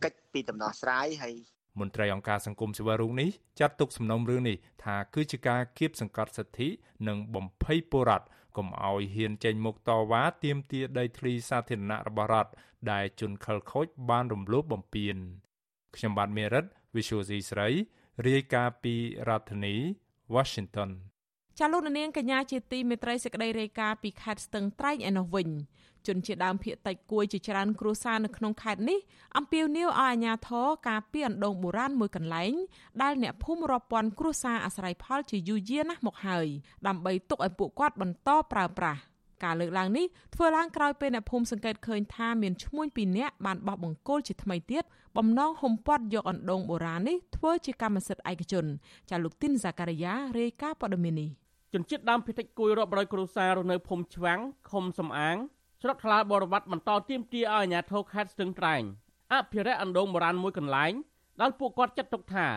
[0.03, 1.35] កិច្ចពីដំណោះស្រាយហើយ
[1.81, 6.67] មន្ត្រីអង្គការសង្គមស៊ីវិលរូបនេះចាត់ទុកសំណុំរឿងនេះថាគឺជាការគៀបសង្កត់សិទ្ធិ
[7.07, 8.25] និងបំភ័យពលរដ្ឋ
[8.57, 12.51] កុំឲ្យហ៊ានចេញមុខតវ៉ាទាមទារដីធ្លីសាធារណៈរបស់រដ្ឋ
[12.91, 15.15] ដែលជនខិលខូចបានរំលោភបំពាន
[15.95, 17.69] ខ្ញុំបាទមេរិត Visual C ស្រី
[18.27, 18.95] រាយការណ៍ពី
[19.27, 19.75] រដ្ឋធានី
[20.35, 20.89] Washington
[21.59, 25.49] ចាលោកនាងកញ្ញាជាទីមេត្រីសេចក្តីរាយការណ៍ពីខេត្តស្ទឹងត្រែងឯនោះវិញ
[26.07, 28.99] ជនជាដើមភៀកតិចគួយជាច្រើនគ្រួសារនៅក្នុងខេត្តនេះ
[29.37, 32.53] អំពាវនាវឲ្យអាជ្ញាធរការពីអណ្ដូងបុរាណមួយកន្លែង
[33.01, 36.47] ដែលអ្នកភូមិរាប់ពាន់គ្រួសារអាស្រ័យផលជាយូរយារណាស់មកហើយ
[36.87, 39.01] ដើម្បីទុកឲ្យពួកគាត់បន្តប្រើប្រាស់
[39.43, 44.83] ការលើកឡើងនេះធ្វើឡើងក្រោយពេលអ្នកភូមិសង្កេតឃើញថាមានឈ្មួញពីរនាក់បានបោះបង្គោលជាថ្មីទៀត
[45.17, 48.65] បំណងហុំព័ទ្ធយកអណ្ដូងបុរាណនេះធ្វើជាកម្មសិទ្ធិឯកជន
[49.09, 51.42] ចាលោកទីនសាការីយ៉ារាយការណ៍ព័ត៌មាននេះ
[51.73, 54.39] ជនជាតិដើមភាគតិចគួយរាប់រយគ្រួសាររស់នៅភូមិឆ្វាំង
[54.71, 55.37] ឃុំសំអាង
[55.81, 58.81] ស្រុកថ្លាបរវត្តបន្តទៀមទាឲ្យអាជ្ញាធរខេត្តស្ទឹងត្រែង
[59.33, 60.93] អភិរក្សអណ្ដូងបុរាណមួយកន្លែង
[61.41, 62.47] ដែលពួកគាត់ចាត់ទុកថា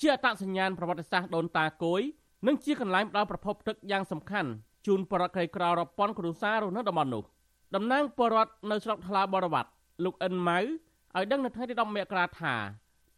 [0.00, 2.02] ជាអត្តសញ្ញាណប្រវត្តិសាស្ត្រដូនតាគយ
[2.46, 4.50] និងជាកន្លែងផ្ដល់ប្រភពទឹកយ៉ាងសំខាន់
[4.86, 7.24] ជូនបរិក្រីក្ររាប់ពាន់គ្រួសាររស់នៅតំបន់នោះ
[7.74, 9.70] តំណាងបរដ្ឋនៅស្រុកថ្លាបរវត្ត
[10.04, 12.54] លោកអិនម៉ៅឲ្យដឹងនៅថ្ងៃទី10មករាថា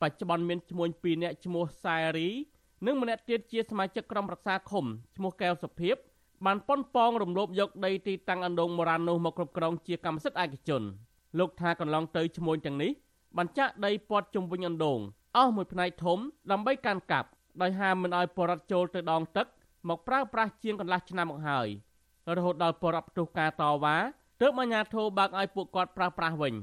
[0.00, 2.28] បច្ចុប្បន្នមានឈ្មោះ2នាក់ឈ្មោះសែរី
[2.86, 4.84] និងម្នាក់ទៀតជាសមាជិកក្រុមប្រឹក្សាឃុំ
[5.16, 5.96] ឈ្មោះកែវសុភិប
[6.46, 10.82] បានប៉ុនប៉ងរំលោភយកដីទីតាំងអណ្ដូងបុរាណនោះមកគ្រប់គ្រងជាកម្មសិទ្ធិឯកជន
[11.38, 12.90] លោកថាកន្លងទៅឈ្មោះទាំងនេះ
[13.38, 14.98] បញ្ចាក់ដីព័ទ្ធជុំវិញអណ្ដូង
[15.36, 16.18] អស់មួយផ្នែកធំ
[16.50, 17.28] ដើម្បីកាន់កាប់
[17.62, 19.46] ដោយហាមមិនឲ្យបរដ្ឋចូលទៅដងទឹក
[19.88, 21.68] មកប្រើប្រាស់ជាងកន្លះឆ្នាំមកហើយ
[22.36, 23.96] រហូតដល់បរដ្ឋផ្ទុះការតវ៉ា
[24.40, 26.54] ទើបអាជ្ញាធរបើកឲ្យពួកគាត់ប្រើប្រាស់វិញ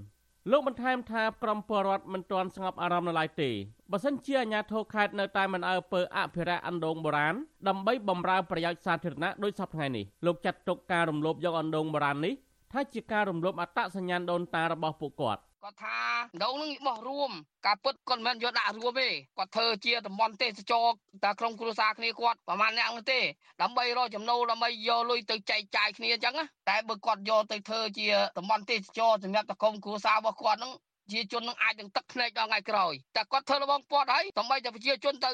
[0.51, 3.49] លោកបន្ថែមថាក្រមពលរដ្ឋមិនទាន់ស្ងប់អារម្មណ៍នៅឡើយទេ
[3.91, 7.35] បើសិនជាអាជ្ញាធរខេត្តនៅតែមិនអើពើអភិរក្សអណ្ដូងបុរាណ
[7.67, 12.33] ដើម្បីបម្រើប្រយោជន៍សាធារណៈដោយសពថ្ងៃនេះលោកចាត់ទុកការរំលោភយកអណ្ដូងបុរាណនេះ
[12.73, 15.97] ថាជាការរំលោភអត្តសញ្ញាណដូនតារបស់ពួកគាត់ គាត់ថា
[16.43, 17.31] ដងនឹងបោះរួម
[17.65, 20.87] ការពុតគាត់មិនយកដាក់រួមទេគាត់ធ្វើជាតំបន់ទេសចរ
[21.23, 23.19] តែក្រុមគ្រួសារគ្នាគាត់ប្រហែលអ្នកនោះទេ
[23.61, 26.35] ដើម្បីរកចំណូលដើម្បីយកលុយទៅចែកចាយគ្នាអញ្ចឹង
[26.69, 28.07] តែបើគាត់យកទៅធ្វើជា
[28.37, 30.71] តំបន់ទេសចរសម្រាប់តក្រុមគ្រួសាររបស់គាត់នឹង
[31.11, 35.31] ជាជននឹងអាចនឹងទឹកភ្នែកដល់ថ្ងៃក្រោយតែគាត់ធ្វើរបងពាត់ហើយដើម្បីតែប្រជាជនទៅ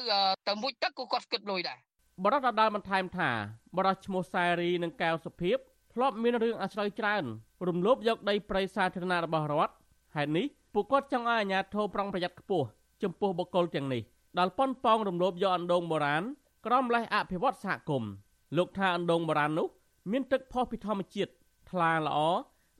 [0.48, 1.78] ទៅមុជទឹកក៏គាត់គិតលុយដែរ
[2.24, 3.30] បរិទ្ធដដាលបន្ថែមថា
[3.76, 5.56] បរិទ្ធឈ្មោះសែរីនិងកែវសុភាព
[5.94, 7.24] ធ្លាប់មានរឿងអាស្រ័យច្រើន
[7.68, 9.74] រំលោភយកដីព្រៃសាធារណៈរបស់រដ្ឋ
[10.16, 12.66] ហេតុនេះពួកគាត់ចង់ឲ្យអាជ្ញាធរប្រុងប្រយ័ត្នខ្ពស់
[13.02, 14.02] ចំពោះបុគ្គលទាំងនេះ
[14.38, 16.22] ដែលប៉ុនប៉ងរំលោភយកអណ្ដូងបុរាណ
[16.66, 18.10] ក្រមលេះអភិវឌ្ឍសហគមន៍
[18.56, 19.68] លោកថាអណ្ដូងបុរាណនោះ
[20.10, 21.32] មានទឹកផុសពីធម្មជាតិ
[21.70, 22.18] ថ្លាល្អ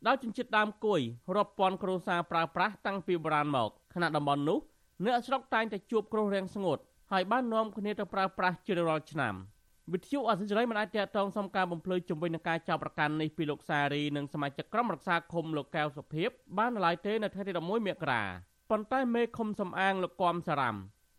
[0.06, 1.00] ដោយចិញ្ចៀតដើមគួយ
[1.36, 4.58] រាប់ពាន់គ្រួសារប្រើប្រាស់តាំងពីបុរាណមកខណៈតំបន់នោះ
[5.04, 6.78] អ្នកស្រុកតែងតែជួបគ្រោះរាំងស្ងួត
[7.12, 9.34] ហើយបាននាំគ្នាទៅប្រើប្រាស់ជារៀងរាល់ឆ្នាំ។
[9.92, 16.28] វិទ្យុអសិរ័យមិនអាចតតងសុំការបំភ្លឺជំវិញនឹងការចាប់ប្រកាន់នេះពីលោកសារីនិងសមាជិកក្រុមរក្សាឃុំលោកកែវសុភាព
[16.58, 18.22] បាននៅឡើយទេនៅថ្ងៃទី11មករា
[18.70, 20.76] ប៉ុន្តែមេឃុំសំអាងលោកគំសារ៉ាំ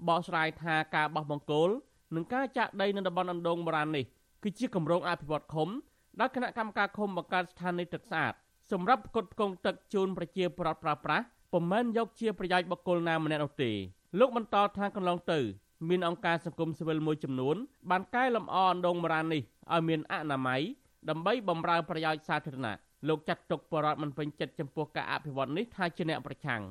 [0.08, 1.70] បកស្រាយថាការបោះបង្គោល
[2.16, 4.06] និងការចាក់ដីនៅតំបន់អណ្ដូងបុរាណនេះ
[4.44, 5.70] គឺជាគម្រោងអភិវឌ្ឍឃុំ
[6.20, 8.34] ដែលគណៈកម្មការឃុំបង្កើតស្ថានីយទឹកស្អាត
[8.72, 13.72] សម្រាប់ផ្គត់ផ្គង់ទឹកជូនប្រជាពលរដ្ឋប្រើប្រាស់ពុំមែនយកជាប្រយោជន៍បុគ្គលណាម្នាក់នោះទេ
[14.20, 15.40] លោកបន្តថាកន្លងទៅ
[15.90, 17.56] មានអង្គការសង្គមស៊ីវិលមួយចំនួន
[17.92, 20.62] បានកែលម្អអណ្ដូងបុរាណនេះឲ្យមានអនាម័យ
[21.10, 22.76] ដើម្បីបម្រើប្រយោជន៍សាធារណៈ
[23.08, 26.64] លោកចាត់ទុកបរិវត្តមិនពេញចិត្តចំពោះការអភិវឌ្ឍនេះថាជាអ្នកប្រឆាំង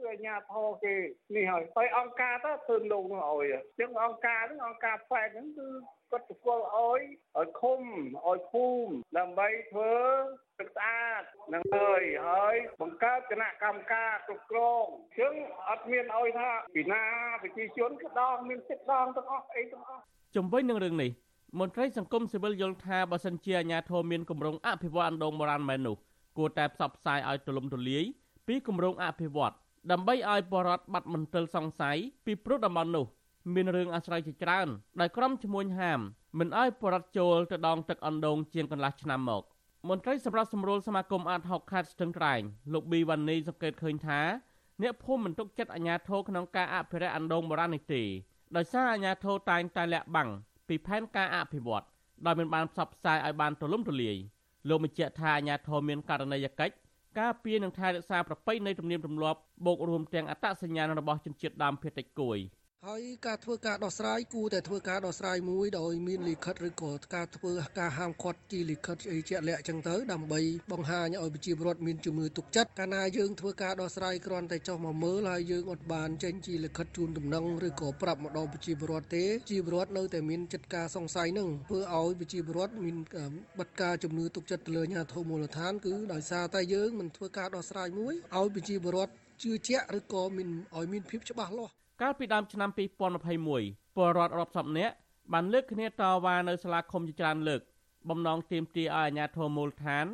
[0.00, 0.94] គឺអាញាធរគេ
[1.36, 5.68] នេះហើយហើយអង្គការទៅធ្វើលោកនោះឲ្យអញ្ចឹងអង្គការហ្នឹងអង្គការផ្លែហ្នឹងគឺ
[6.10, 7.00] គាត់ទៅធ្វើឲ្យ
[7.38, 7.80] ឲ្យឃុំ
[8.26, 9.92] ឲ្យភូមិដើម្បីធ្វើ
[10.60, 11.22] ទឹកស្អាត
[11.54, 15.34] នឹងហើយហើយបង្កើតគណៈកម្មការគ្រប់គ្រងអញ្ចឹង
[15.68, 17.04] អត់មានឲ្យថាពីណា
[17.42, 20.02] ប្រជាជនក៏ដងមានចិត្តដងទាំងអស់អីទាំងអស់
[20.36, 21.10] ជំវិញនឹងរឿងនេះ
[21.60, 25.96] មន្ត្រីសង្គមស៊ីវិលយល់ថាបើសិនជាអាជ្ញាធរមានគម្រោងអភិវឌ្ឍអណ្ដូងបុរាណមែននោះ
[26.38, 28.04] គួរតែផ្សព្វផ្សាយឲ្យទូលំទូលាយ
[28.46, 29.54] ពីគម្រោងអភិវឌ្ឍ
[29.90, 31.96] ដើម្បីឲ្យបរដ្ឋបាត់មន្ទិលសង្ស័យ
[32.26, 33.06] ពីព្រោះតំបន់នោះ
[33.54, 34.68] មានរឿងអាស្រ័យជាច្រើន
[35.00, 36.00] ដោយក្រុមឈ្មួញហាម
[36.38, 39.42] មិនឲ្យបរដ្ឋចូលទៅដងទឹកអណ្ដូងជាងកន្លះឆ្នាំមក
[39.88, 42.40] មន្ត្រីសម្រាប់សម្រួលសមាគមអាត60ខេត្តស្ទឹងត្រែង
[42.72, 44.20] លោកប៊ីវ៉ានីសង្កេតឃើញថា
[44.82, 48.02] អ្នកភូមិមិនទុកចិត្តអាជ្ញាធរក្នុងការអភិរក្សអណ្ដូងបុរាណនេះទេ
[48.56, 50.28] ដោយសារអាជ្ញាធរតែងតែលាក់បាំង
[50.68, 51.84] ពីផែនការអភិវឌ្ឍ
[52.26, 54.16] ដោយមិនបានផ្សព្វផ្សាយឲ្យបានទូលំទូលាយ
[54.68, 56.74] លោកបញ្ជាក់ថាអាជ្ញាធរមានករណីយកិច្ច
[57.18, 62.38] ការពារនិងថែរក្សាប្រពៃណីទំនៀមទម្លាប់បូករួមទាំងអត្តសញ្ញាណរបស់ជនជាតិដើមភាគតិចគួយ។
[62.88, 70.40] ហើយការធ្វើការដោះស្រាយគួរតែធ្វើការដោះស្រាយមួយដោយមានលិខិតឬក៏ការធ្វើការហាមឃាត់ជាលិខិតអីជាក់លាក់ចឹងទៅដើម្បី
[70.72, 82.96] បង្ហាញឲ្យប្រជាពលរដ្ឋមានជំនឿទុកចិត្តកាលណាយើងធ្វើការដោះស្រាយគ្រាន់តែចុះមកមើលហើយយើងអត់បានចេញជាលិខិតជូនដំណឹងឬក៏ប្រាប់មកដល់ប្រជាពលរដ្ឋទេប្រជាពលរដ្ឋនៅតែមានចិត្តការសង្ស័យនឹងធ្វើឲ្យប្រជាពលរដ្ឋមាន
[83.58, 89.12] បិទការជំនឿទុកចិត្តទៅលើអាជ្ញាធរមូលដ្ឋានគឺដោយសារតែយើងមិនធ្វើការដោះស្រាយមួយឲ្យប្រជាពលរដ្ឋ
[89.42, 92.70] ជឿជាក់ឬក៏មានឲ្យមានភាពច្បាស់លាស់ កាលពីដើមឆ្នាំ
[93.34, 94.94] 2021ពលរដ្ឋរាប់សិបនាក់
[95.32, 97.60] បានលើកគ្នាតវ៉ានៅសាលាឃុំជាច្រើនលើក
[98.08, 100.06] បំណងទាមទារឲ្យអាជ្ញាធរមូលដ្ឋាន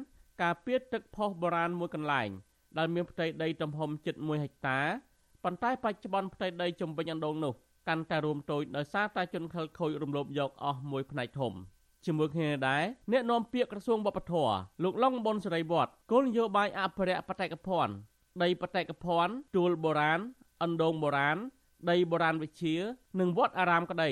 [0.43, 2.29] ការពារទឹកផុសបុរាណមួយកន្លែង
[2.79, 4.81] ដែលមានផ្ទៃដីទំហំជិត1ហិកតា
[5.45, 7.53] ប៉ុន្តែបច្ចុប្បន្នផ្ទៃដីជំវិញអណ្ដូងនោះ
[7.89, 11.53] កាន់តែរួមតូចដោយសារតែជនខិលខូចរំលោភយកអស់មួយផ្នែកធំ
[12.07, 12.83] ជាមួយគ្នាដែរ
[13.13, 17.95] អ្នកនាំពាក្យក្រសួងវប្បធម៌លោកឡុងប៊ុនសេរីវត្តគោលនយោបាយអភិរក្សបេតិកភណ្ឌ
[18.43, 20.21] ដីបេតិកភណ្ឌទួលបុរាណ
[20.63, 21.39] អណ្ដូងបុរាណ
[21.91, 22.77] ដីបុរាណវិទ្យា
[23.21, 24.11] និងវត្តអារាមក្តី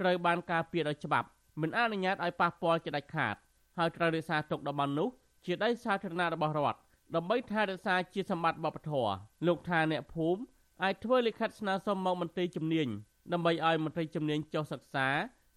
[0.00, 1.28] ត្រូវបានការពារដោយច្បាប់
[1.60, 3.34] មិនអនុញ្ញាតឲ្យប៉ះពាល់ជាដាច់ខាត
[3.78, 5.08] ហើយត្រូវរក្សាទុកតំបន់នោះ
[5.46, 6.80] ជាដីសាធារណៈរបស់រដ្ឋ
[7.14, 9.12] ដើម្បីថែរក្សាជាសម្បត្តិវប្បធម៌
[9.46, 10.40] លោកថាអ្នកភូមិ
[10.82, 12.88] អាចធ្វើលិខិតស្នើសុំមកមន្ត្រីជំនាញ
[13.32, 15.08] ដើម្បីឲ្យមន្ត្រីជំនាញចុះសិក្សា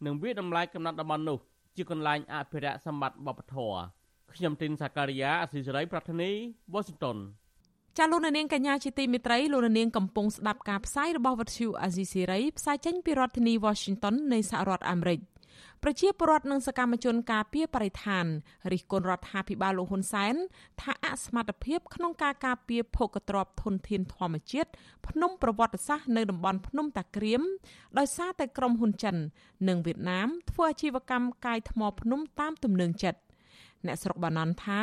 [0.05, 1.39] និងវិដំឡាយកំណត់តំបន់នោះ
[1.75, 3.77] ជាកន្លែងអភិរក្សសម្បត្តិវប្បធម៌
[4.33, 6.31] ខ្ញុំទីនសាការីយ៉ាអស៊ីសេរីប្រធានី
[6.73, 7.17] វ៉ាស៊ីនតោន
[7.97, 15.19] ចាលោកនាងកញ្ញាជាទីមេត្រីលោកនាងកំពុងស្ដាប់ការផ្សាយរបស់វិទ្យុអាស៊ីសេរីផ្សាយចេញពីរដ្ឋធានី Washington នៃសហរដ្ឋអាមេរិក
[15.83, 18.25] ប្រជាពលរដ្ឋនិងសកម្មជនការពារបរិស្ថាន
[18.71, 20.35] រិះគន់រដ្ឋាភិបាលលោកហ៊ុនសែន
[20.81, 24.69] ថាអសមត្ថភាពក្នុងការការពារភោគទ្រព្យធនធានធម្មជាតិ
[25.07, 27.41] ភ្នំប្រវត្តិសាស្ត្រនៅតំបន់ភ្នំតាក្រៀម
[27.97, 29.15] ដោយសារតែក្រុមហ៊ុនចិន
[29.67, 33.19] និងវៀតណាមធ្វើអាជីវកម្មកាយថ្មភ្នំតាមទំនឹងចិត្ត
[33.87, 34.81] អ្នកស្រុកបាណន់ថា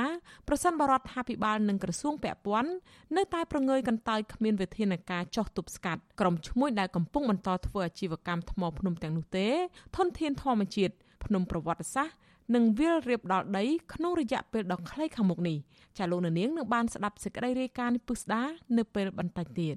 [0.49, 2.70] ប្រសិនបរដ្ឋាភិបាលនិងក្រសួងពាក់ព័ន្ធ
[3.16, 9.49] នៅតែប្រងើយកន្តើយគ្មានវិធានការចោះទប់ស្កាត់ក្រុមឈ្មួញដែលកំពុងបន្តធ្វើអាជីវកម្មថ្មភ្នំទាំងនោះទេ
[9.96, 10.94] ធនធានធម្មជាតិ
[11.24, 12.16] ភ្នំប្រវត្តិសាស្ត្រ
[12.55, 15.57] និងវាលរៀបដល់ដីក្នុងរយៈពេលដ៏ខ្លីខាងមុខនេះ
[15.99, 18.42] ចាលោកនាងនឹងបានស្ដាប់សេចក្តីរាយការណ៍នេះពឹស្ដា
[18.78, 19.76] នៅពេលបន្តិចទៀត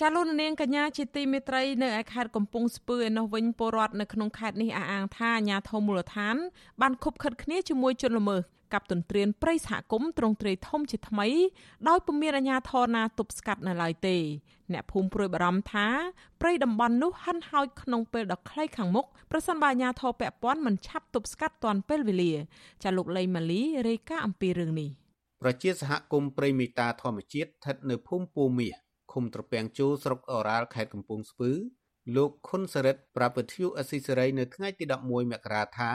[0.00, 6.36] ចាលោកនាងកញ្ញាជាទីមេត្រីនៅឯខេត្តកំពង់ស្ពឺឯនោះវិញពលរដ្ឋនៅក្នុងខេត្តនេះអះអាងថាអាញាធមូលដ្ឋាន
[6.80, 8.40] បានខົບខិតគ្នាជាមួយជនល្មើស
[8.72, 11.28] កັບទន្ទ្រានព្រៃសហគមន៍ត្រង់ត្រីធំជាថ្មី
[11.88, 14.16] ដោយពុំមានអាជ្ញាធរណាទប់ស្កាត់នៅឡើយទេ
[14.72, 15.86] អ្នកភូមិព្រួយបារម្ភថា
[16.40, 22.32] ព្រៃតំបន់នោះហិនហោចក្នុងពេលដ៏ខ្លីខាងមុខប្រសិនបើអាជ្ញាធរពាក់ព័ន្ធមិនឆាប់ទប់ស្កាត់ទាន់ពេលវេលា
[22.82, 24.90] ចាលោកលីម៉ាលីរាយការណ៍អំពីរឿងនេះ
[25.42, 28.83] ប្រជាសហគមន៍ព្រៃមេតាធម្មជាតិស្ថិតនៅភូមិពូមាស
[29.14, 31.50] ឃុំត្រពាំងជូស្រុកអូរ៉ាល់ខេត្តកំពង់ស្ពឺ
[32.16, 35.90] លោកខុនសរិទ្ធប្រាប់វិទ្យុអស៊ីសេរីនៅថ្ងៃទី11មករាថា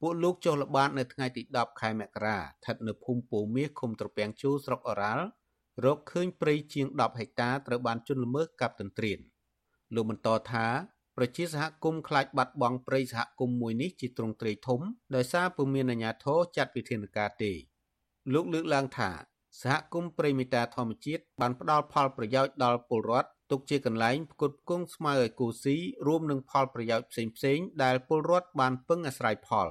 [0.00, 5.24] ពួកលោកចុះល្បាតនៅថ្ងៃទី10ខែមករាស្ថិតនៅភូមិពូមាសឃុំត្រពាំងជូស្រុកអូរ៉ាល់
[5.84, 9.18] រកឃើញព្រៃជាង10ហិកតាត្រូវបានជន់ល្មើសកាប់ទន្ទ្រាន
[9.94, 10.66] លោកបន្តថា
[11.16, 14.80] ប្រជាសហគមន៍ខ្លាចបាត់បង់ព្រៃសហគមន៍មួយនេះជាទ្រង់ទ្រាយធំ
[15.14, 17.52] ដោយសារពុំមានអាជ្ញាធរចាត់វិធានការទេ
[18.34, 19.10] លោកលើកឡើងថា
[19.60, 25.76] សហគមន៍ព្រៃមេតាធម្មជាតិបានផ្ដល់ផលប្រយោជន៍ដល់ពលរដ្ឋទុកជាកន្លែងផ្គត់ផ្គង់ស្មៅឲ្យគូស៊ី
[26.06, 29.68] រួមនឹងផលប្រយោជន៍ផ្សេងៗដែលពលរដ្ឋបានពឹងអាស្រ័យផល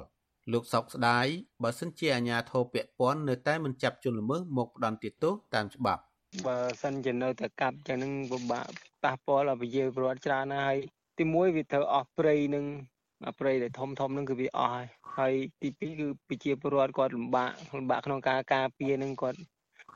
[0.52, 1.28] លោកសោកស្ដាយ
[1.64, 6.02] បើសិនជាអាជ្ញាធរពាក់ព័ន្ធនៅតែមិនចាប់ជនល្មើសមកផ្ដន្ទាទោសតាមច្បាប់
[6.48, 8.68] បើសិនជានៅតែកាប់ចឹងនឹងពិបាក
[9.04, 10.80] ប៉ះពាល់ឲ្យប្រជាពលរដ្ឋច្រើនណាស់ហើយ
[11.20, 12.66] ទីមួយវាត្រូវអស់ព្រៃនឹង
[13.40, 19.40] ព្រៃដែលធំធំនឹងគឺវាអស់ហើយហើយទីពីរគឺប្រជាពលរដ្ឋគាត់លំបាកលំបាកក្នុងការការពារនឹងគាត់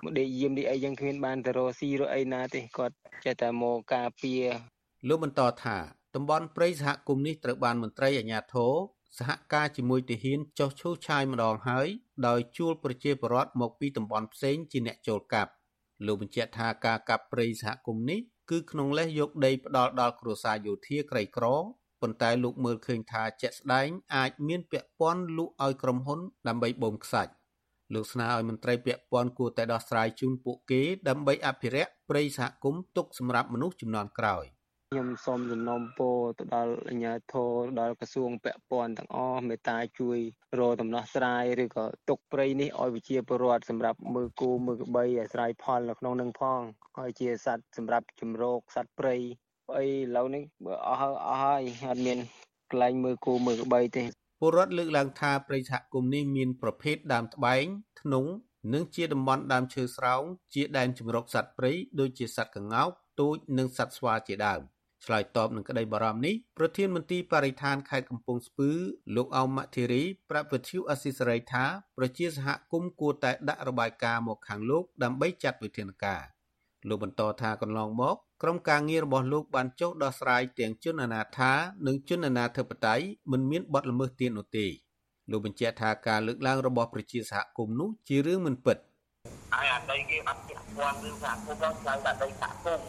[0.06, 2.96] មកដេកយាមនេះអីយ៉ាងគ្មានបានទៅរកស៊ីរកអីណាទេគាត់
[3.26, 4.44] ចេះតែមកការពារ
[5.08, 5.78] លោកបន្តថា
[6.16, 8.74] តំបន់ព្រៃសហគមន៍នេះត្រូវបានមន្ត្រីអាជ្ញាធរ
[9.18, 11.88] សហការជាមួយទាហានចុះឈូសឆាយម្ដងហើយ
[12.28, 15.52] ដោយជួលប្រជាពលរដ្ឋមកពីតំបន់ផ្សេងជាអ្នកចូលកាប់
[16.06, 21.46] លោកបញ្ជាក់ថាការកាប់ព្រៃសហគមន៍នេះគឺក្នុងលេសយកដីផ្ដាល់ដល់គ្រួសារយោធាក្រីក្រ
[22.02, 27.32] ប៉ុន្តែលោកមើលឃើញថាជាក់ស្ដែងអាចមានពាក់ព័ន្ធលក់ឲ្យក្រុមហ៊ុនដើម្បីបូមខ្សាច់
[27.94, 34.46] លោកស្នើឲ្យមន្ត្រីពាក់ព័ន្ធគួរតែដោះស្រាយជូនពួកគេដើម្បីអភិរក្សព្រៃសហគមន៍ទុកសម្រាប់មនុស្សចំនួនក្រោយ។
[34.92, 40.20] ខ្ញុំសូមសំណូមពរទៅដល់អាជ្ញាធរដល់ក្រសួងពាក់ព័ន្ធទាំងអស់មេត្តាជួយ
[40.60, 46.62] រកដំណោះស្រាយឬក៏ទុកព្រៃនេះឲ្យវិជាពរដ្ឋសម្រាប់មើលគោមើលក្បីអាស្រ័យផលនៅក្នុងនឹងផង
[46.98, 49.16] ហើយជាសត្វសម្រាប់ជំរកសត្វព្រៃ
[49.78, 52.18] អីឥឡូវនេះបើអស់ហើយអស់ហើយអត់មាន
[52.72, 54.04] កន្លែងមើលគោមើលក្បីទេ
[54.48, 57.66] ពលរដ្ឋលើកឡើងថាព្រៃសហគមន៍នេះមានប្រភេទដើមត្បែង
[58.02, 58.30] ធ្នង់
[58.74, 60.24] និងជាតំបន់ដើមឈើស្រោង
[60.54, 62.90] ជាដែនជម្រកសត្វព្រៃដូចជាសត្វក្ងោក
[63.20, 64.62] ទូចនិងសត្វស្វាជាដើម
[65.06, 68.72] ឆ្លើយតបនឹងក្តីបារម្ភនេះប្រធានមន្ទីរបរិស្ថានខេត្តកំពង់ស្ពឺ
[69.16, 71.66] លោកអោមម៉ាធីរីប្រាប់វិទ្យុអស៊ីសេរីថា
[71.98, 76.35] ប្រជាសហគមន៍គួរតែដាក់របាយការណ៍មកខាងលោកដើម្បីចាត់វិធានការ
[76.90, 81.52] លោកបន្តថាកន្លងមកក្រុមការងាររបស់លោកបានចុះដោះស្រាយទាំងជនអនាថា
[81.88, 84.66] និងជនអនាធិបតេយ្យមិនមានបទល្មើសទៀតនោះទេ
[85.32, 88.78] លោកបញ្ជាក់ថាការលើកឡើងរបស់ប្រជាសហគមន៍នោះជារឿងមិនពិត
[89.54, 92.88] ហើយអាដីគេអត់ពាក់ព័ន្ធរឿងសហគមន៍ដល់ឆ្លងដាក់ដីសហគមន៍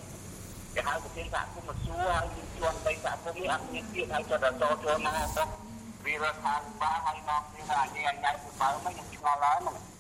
[0.75, 5.45] គេហៅប្រធានសហគមន៍មកសួរហើយមានជាន់ដីសហគមន៍នេះអត់មានទៀតហើយចុះដល់ចូលចូលមកទៅ
[6.05, 9.96] វារដ្ឋាភិបាលហើយមកនេះថានេះអញ្ញាទៅបើមិនខ្ញុំឆ្ងល់ហើយមក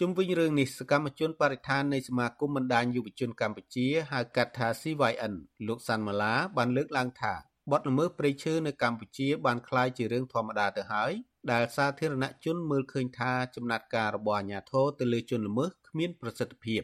[0.00, 5.34] ជុំវិញរឿងនេះសកម្មជនបរិស្ថាននៃសមាគមបណ្ដាញយុវជនកម្ពុជាហៅកាត់ថា CYN
[5.66, 7.34] លោកសាន់ម៉ាឡាបានលើកឡើងថា
[7.70, 11.12] បទល្មើសព្រៃឈើនៅកម្ពុជាបានคล้ายជារឿងធម្មតាទៅហើយ
[11.52, 16.82] ដែលសាធារណជនមើលឃើញថាចំណាត់ការរបស់អាជ្ញាធរទៅលើជនល្មើសគ្មានប្រសិទ្ធភាព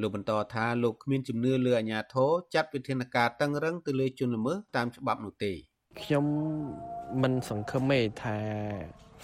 [0.00, 5.52] លោកបន្តថាលោកគ្មានជំនឿលើអាជ្ញាធរចាត់វិធានការតឹងរឹងទៅលើជនល្មើសតាមច្បាប់នោះទេ
[6.00, 6.26] ខ្ញុំ
[7.22, 8.36] មិនសង្ឃឹមទេថា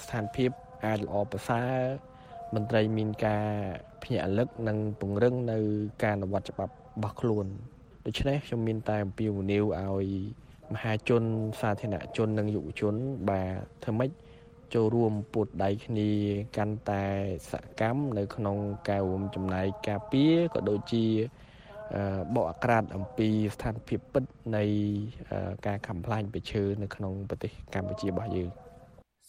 [0.03, 0.51] ស្ថានភាព
[0.85, 2.11] អាចល្អប្រសើរ
[2.56, 3.46] មន្ត្រីមានការ
[4.04, 5.58] ភ្ញាក់រលឹកនិងពង្រឹងនៅ
[6.04, 7.46] ការអនុវត្តច្បាប់របស់ខ្លួន
[8.06, 10.08] ដូច្នេះខ្ញុំមានតែអំពាវនាវឲ្យ
[10.74, 11.24] មហាជន
[11.60, 12.96] សាធារណជននិងយុវជន
[13.30, 14.10] បាទធ្វើម៉េច
[14.74, 16.10] ចូលរួមពួតដៃគ្នា
[16.58, 17.04] កាន់តែ
[17.52, 18.58] សកម្មនៅ ក្នុង
[18.90, 21.06] ការរួមចំណែកការពារក៏ដូចជា
[22.36, 24.24] បកអាក្រាតអំពីស្ថានភាពពិត
[24.58, 24.64] នៃ
[25.68, 28.50] ការខំផ្លាញ់ប្រឈើនៅក្នុងប្រទេសកម្ពុជារបស់យើង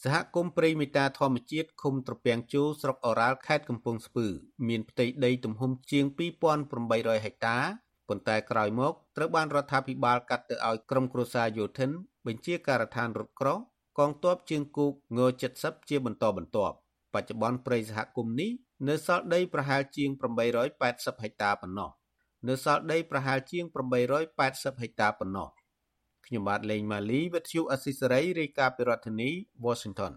[0.04, 4.26] សហគមន៍ព្រៃមេតាធម្មជាតិឃុំត្រពាំងជូស្រុកអូរ៉ាល់ខេត្តកំពង់ស្ពឺ
[4.68, 6.04] មានផ្ទៃដីទំហំជាង
[6.64, 7.58] 2800ហិកតា
[8.08, 11.90] ប៉ុន្តែក្រោយមកត្រូវបានរដ្ឋាភិបាលកាត់ទៅឲ្យក្រុមគ្រួសារយោធិន
[12.26, 13.58] បញ្ជាការដ្ឋានរថក្រោះ
[13.98, 15.20] កងទ័ពជើងគោកង
[15.54, 16.76] 70ជាបន្តបន្ទាប់
[17.14, 18.50] បបច្ចុប្បន្នព្រៃសហគមន៍នេះ
[18.88, 20.10] នៅសល់ដីប្រហែលជាង
[20.66, 21.90] 880ហិកតាប៉ុណ្ណោះ
[22.48, 23.64] នៅសល់ដីប្រហែលជាង
[24.24, 25.48] 880ហិកតាប៉ុណ្ណោះ
[26.26, 29.30] ខ្ញុំបាទលេងម៉ាលីវិទ្យុអស៊ីសេរីរាយការណ៍ពីរដ្ឋធានី
[29.64, 30.12] Washington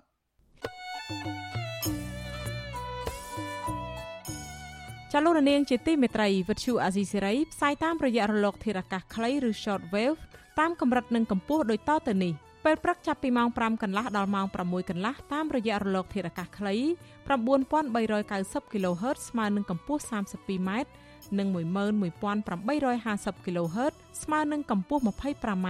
[5.11, 10.19] ចលនានាងជាទីមេត្រីវិទ្យុអាស៊ីសេរីផ្សាយតាមរយៈរលក ធារកាសខ្លីឬ short wave
[10.59, 12.33] តាមកម្រិតនិងកម្ពស់ដូចតទៅនេះ
[12.65, 16.75] ពេលព្រឹកចាប់ពីម៉ោង5កន្លះដល់ម៉ោង6កន្លះតាមរយៈរលក ធារកាសខ្លី
[17.57, 20.71] 9390 kHz ស្មើនឹងកម្ពស់ 32m
[21.37, 23.93] និង11850 kHz
[24.23, 25.69] ស្មើនឹងកម្ពស់ 25m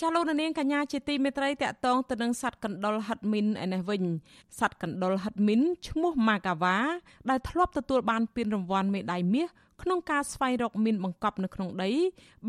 [0.00, 4.02] ចាលោកនាងកញ្ញាជាទីមេត្រីតកតងទៅនឹងសัตว์កណ្ដុរហិតមីនឯនេះវិញ
[4.58, 6.76] សัตว์កណ្ដុរហិតមីនឈ្មោះម៉ាកាវ៉ា
[7.30, 9.48] ដែលធ្លាប់ទទួលបានពានរង្វាន់មេដាយមាស
[9.82, 11.90] ក្នុងការស្វែងរកមីនបង្កប់នៅក្នុងដី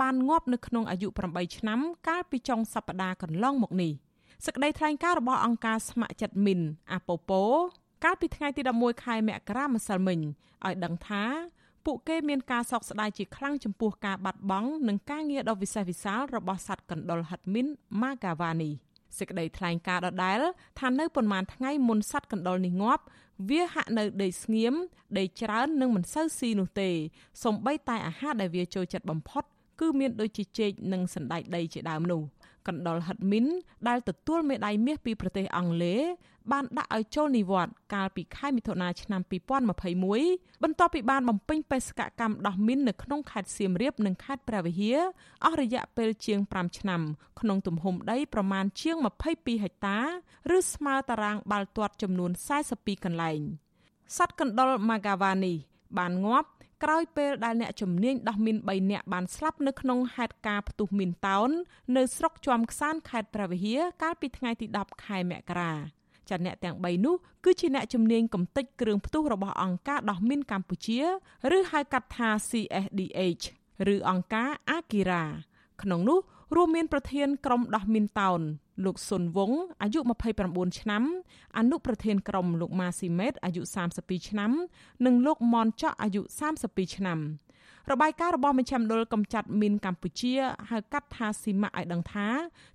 [0.02, 3.92] បានងាប់នៅក្នុងអាយុ8ឆ្នាំ កាលពីចុងសប្តាហ៍កន្លងមកនេះ
[4.46, 6.60] សេចក្តីថ្លែងការណ៍របស់អង្គការស្ម័គ្រចិត្តមីន
[6.94, 7.44] អាប៉ូប៉ូ
[8.04, 10.20] កាលពីថ្ងៃទី11ខែមករាម្សិលមិញ
[10.66, 11.24] ឲ្យដឹងថា
[11.91, 17.67] ពួកគេមានការសោកស្ដាយជាខ្លាំងចំពោះការបាត់បង់និងការងារដ៏វិសេសវិសាលរបស់សត្វកណ្ដុរហិតមីន
[18.03, 18.71] ម៉ាកាវ៉ានី
[19.19, 20.41] សេចក្តីថ្លែងការណ៍ដដែល
[20.81, 23.03] ថានៅប៉ុន្មានថ្ងៃមុនសត្វកណ្ដុរនេះងាប់
[23.49, 24.75] វាហាក់នៅដេកស្ងៀម
[25.19, 26.91] ដេកច្រើននិងមិនសូវស៊ីនោះទេ
[27.45, 29.45] សំបីតែអាហារដែលវាចូលចិត្តបំផុត
[29.81, 32.23] គឺមានដូចជាចេកនិងសណ្តែកដីជាដើមនោះ
[32.67, 33.47] កណ្ដុរហិតមីន
[33.89, 36.03] ដែលទទួលមេដាយមាសពីប្រទេសអង់គ្លេស
[36.53, 39.21] បានដាក់ឲ្យចូលនិវត្តន៍កាលពីខែមិថុនាឆ្នាំ
[39.93, 44.99] 2021បន្ទាប់ពីបានបំពេញបេសកកម្មដោះមីននៅក្នុងខេត្តសៀមរាបនិងខេត្តព្រះវិហារ
[45.45, 47.01] អស់រយៈពេលជាង5ឆ្នាំ
[47.41, 48.97] ក្នុងទំហំដីប្រមាណជាង
[49.31, 49.99] 22ហិកតា
[50.57, 52.31] ឬស្មើតារាងបាល់ទាត់ចំនួន
[52.69, 53.41] 42កន្លែង
[54.17, 55.55] សត្វកណ្ដុរម៉ាហ្គាវ៉ានី
[55.99, 56.49] បានងាប់
[56.85, 61.51] ក្រោយពេលដែលអ្នកជំនាញដោះមីន3នាក់បានស្លាប់នៅក្នុងហេតុការណ៍ផ្ទុះមីនតោន
[61.97, 65.73] នៅស្រុកជាំខ្សានខេត្តព្រះវិហារកាលពីថ្ងៃទី10ខែមករា
[66.29, 67.15] ចាអ្នកទាំង3នោះ
[67.45, 71.01] គឺជាអ្នកជំនាញកំទេចគ្រឿងផ្ទុះរបស់អង្គការដោះមីនកម្ពុជា
[71.57, 73.45] ឬហៅកាត់ថា CSDH
[73.95, 75.25] ឬអង្គការ Akira
[75.83, 76.19] ក្នុងនោះ
[76.57, 78.41] រួមមានប្រធានក្រុមដោះមីនតោន
[78.85, 79.53] លោកសុនវង
[79.83, 80.01] អាយុ
[80.39, 81.03] 29ឆ្នាំ
[81.59, 83.63] អនុប្រធានក្រុមលោកម៉ាស៊ីមេតអាយុ
[83.97, 84.51] 32ឆ្នាំ
[85.07, 86.23] និងលោកមនចော့អាយុ
[86.59, 87.19] 32ឆ្នាំ
[87.91, 90.35] របាយការណ៍របស់មជ្ឈមណ្ឌលកម្ចាត់មីនកម្ពុជា
[90.71, 92.29] ហៅកាត់ថាស៊ីម៉ាក់ឲ្យដឹងថា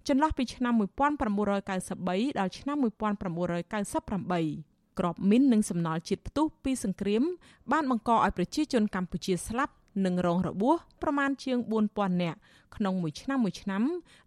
[0.07, 7.23] ចន្លោះពីឆ្នាំ1993ដល់ឆ្នាំ1998ក្របមីននិងសំណល់ជាតិផ្ទុះពីសង្គ្រាម
[7.71, 9.73] បានបង្កឲ្យប្រជាជនកម្ពុជាស្លាប់
[10.05, 11.57] និងរងរបួសប្រមាណជាង
[11.89, 12.37] 4000នាក់
[12.75, 13.83] ក្នុងមួយឆ្នាំមួយឆ្នាំ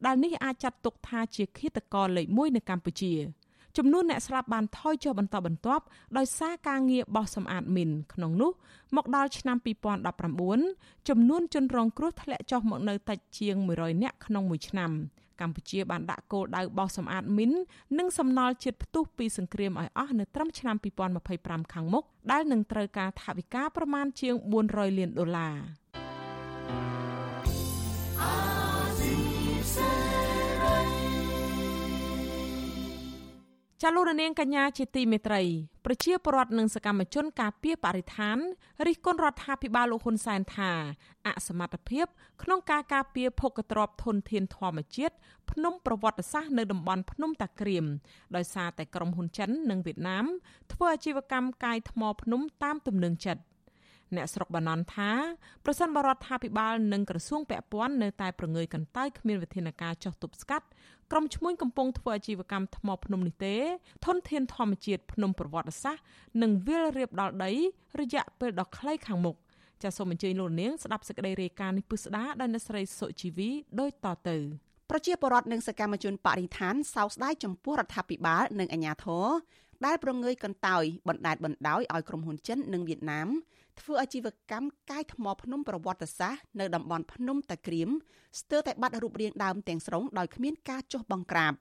[0.07, 3.15] ដែលនេះអាចចាត់ទុកថាជាឃាតករលេខ1នៅកម្ពុជា
[3.77, 5.85] ចំនួនអ្នកស្លាប់បានថយចុះបន្តបន្ទាប់
[6.17, 8.51] ដោយសារការងារបោះសម្អាតមីនក្នុងនោះ
[8.97, 9.57] មកដល់ឆ្នាំ
[10.33, 14.91] 2019ចំនួនជនរងគ្រោះធ្លាក់ចុះមកនៅតិចជាង100នាក់ក្នុងមួយឆ្នាំ
[15.41, 17.53] កម្ពុជាបានដាក់គោលដៅបោសសម្អាតមីន
[17.99, 20.77] និងសំណល់ជាតិផ្ទុះពីសង្គ្រាមឲ្យអស់នៅត្រឹមឆ្នាំ
[21.25, 24.35] 2025ខាងមុខដែលនឹងត្រូវការថវិកាប្រមាណជាង
[24.67, 25.55] 400លានដុល្លារ
[33.83, 35.43] ចាលោករនាងកញ្ញាជាទីមេត្រី
[35.85, 38.39] ប្រជាពលរដ្ឋនិងសកម្មជនការពារបរិស្ថាន
[38.87, 40.73] រិះគន់រដ្ឋាភិបាលលោកហ៊ុនសែនថា
[41.27, 42.07] អសមត្ថភាព
[42.43, 45.15] ក្នុងការការពារភោគទ្រព្យធនធានធម្មជាតិ
[45.51, 47.85] ភ្នំប្រវត្តិសាស្ត្រនៅតំបន់ភ្នំតាក្រៀម
[48.37, 50.27] ដោយសារតែក្រុមហ៊ុនចិននិងវៀតណាម
[50.73, 53.43] ធ្វើអាជីវកម្មកាយថ្មភ្នំតាមទំនឹងចិត្ត
[54.15, 55.11] អ្នកស្រុកបាណន់ថា
[55.65, 60.67] ប្រសិនបរដ្ឋាភិបាលនិងក្រសួងពាក់ព័ន្ធនៅតែប្រងើយកន្តើយគ្មានវិធានការចោះទប់ស្កាត់
[61.13, 63.57] ក្រុមឈ្មួញកំពុងធ្វើអាជីវកម្មថ្មភ្នំនេះទេ
[64.07, 66.03] ធនធានធម្មជាតិភ្នំប្រវត្តិសាស្ត្រ
[66.43, 67.53] នឹងវិលរៀបដល់ដី
[68.01, 69.37] រយៈពេលដ៏ខ្លីខាងមុខ
[69.83, 73.51] ចាសសូមអញ្ជើញលោកនាងស្ដាប់សេចក្តីរាយការណ៍នេះពិស្ដាដោយអ្នកស្រីសុជីវី
[73.81, 74.37] ដូចតទៅ
[74.91, 79.27] ប្រជាពលរដ្ឋនិងសកម្មជនបរិស្ថានសោកស្ដាយចំពោះរដ្ឋាភិបាលនិងអាជ្ញាធរ
[79.87, 83.29] ដែលប្រងើយកន្តើយបណ្តែតបណ្តោយឲ្យក្រុមហ៊ុនចិននិងវៀតណាម
[83.81, 87.89] ធ្វើអាជីវកម្មកាយថ្មភ្នំប្រវត្តិសាស្ត្រនៅតំបន់ភ្នំតាក្រៀម
[88.41, 91.53] ស្ទើរតែបាត់រូបរាងដើមទាំងស្រុងដោយគ្មានការចុះបង្ក្រាប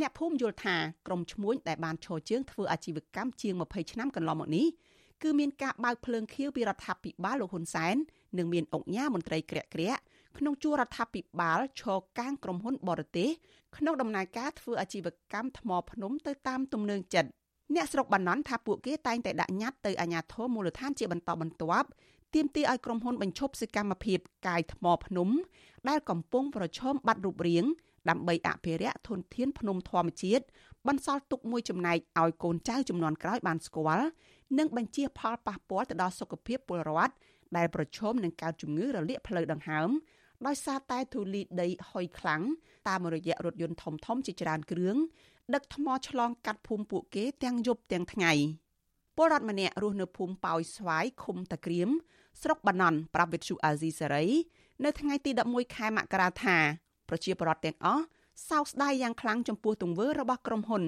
[0.00, 0.76] អ្នកភូមិយល់ថា
[1.06, 4.66] ក្រុមឈ្មួញដែលបានឈរជើងធ្វើអាជីវកម្មជាង20ឆ្នាំកន្លងមកនេះ
[5.22, 7.96] គឺមានការបើកភ្លើងខៀវពីរដ្ឋាភិបាលលោកហ៊ុនសែន
[8.38, 10.00] និងមានអង្គញាមន្ត្រីក្រាក់ក្រាក់
[10.38, 13.30] ក្នុងជួររដ្ឋាភិបាលឈរកាងក្រុមហ៊ុនបរទេស
[13.76, 17.30] ក្នុងដំណើរការធ្វើអាជីវកម្មថ្មភ្នំទៅតាមទំនើងចិត្ត
[17.74, 21.88] អ្នកស្រុកបាណន់ថាពួកគេតែងតែដាក់ញត្តិទៅអាជ្ញាធរមូលដ្ឋានជាបន្តបន្ទាប់
[22.34, 25.28] ទាមទារឲ្យក្រុមហ៊ុនបញ្ឈប់សកម្មភាពកាយថ្មភ្នំ
[25.88, 27.64] ដែលកំពុងប្រឈមបាត់រូបរាង
[28.10, 30.44] ដើម្បីអភិរក្សធនធានភ្នំធម្មជាតិ
[30.88, 34.06] បន្សល់ទុកមួយចំណែកឲ្យកូនចៅចំនួនក្រោយបានស្គាល់
[34.58, 37.14] និងបញ្ជាផលប៉ះពាល់ទៅដល់សុខភាពពលរដ្ឋ
[37.56, 39.90] ដែលប្រឈមនឹងកើតជំងឺរលាកផ្លូវដង្ហើម
[40.46, 42.42] ដោយសារតែធូលីដីហុយខ្លាំង
[42.88, 44.96] តាមរយៈរថយន្តធំធំជាច្រើនគ្រឿង
[45.52, 48.32] ដឹកថ្មឆ្លងកាត់ភូមិពួកគេទាំងយប់ទាំងថ្ងៃ
[49.16, 51.88] ពលរដ្ឋម្នាក់រស់នៅភូមិប៉ោយស្វាយឃុំតាក្រៀម
[52.42, 54.26] ស្រុកបាណន់ប្រាប់វិទ្យុអាស៊ីសេរី
[54.84, 56.56] នៅថ្ងៃទី11ខែមករាថា
[57.08, 58.04] ប្រជាពលរដ្ឋទាំងអស់
[58.48, 60.82] សោកស្ដាយយ៉ាងខ្លាំងចំពោះទង្វើរបស់ក្រុមហ៊ុន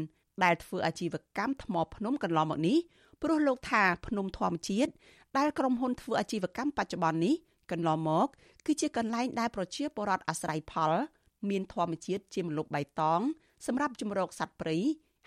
[0.45, 2.79] ដែលធ្វើអាជីវកម្មថ្មភ្នំកន្លងមកនេះ
[3.23, 4.93] ព្រោះលោកថាភ្នំធម្មជាតិ
[5.37, 7.35] ដែលក្រុមហ៊ុនធ្វើអាជីវកម្មបច្ចុប្បន្ននេះ
[7.71, 8.29] កន្លងមក
[8.67, 10.93] គឺជាកន្លែងដែលប្រជាពលរដ្ឋអាស្រ័យផល
[11.49, 13.21] មានធម្មជាតិជាម្លប់បៃតង
[13.67, 14.77] សម្រាប់ជំរកសត្វព្រៃ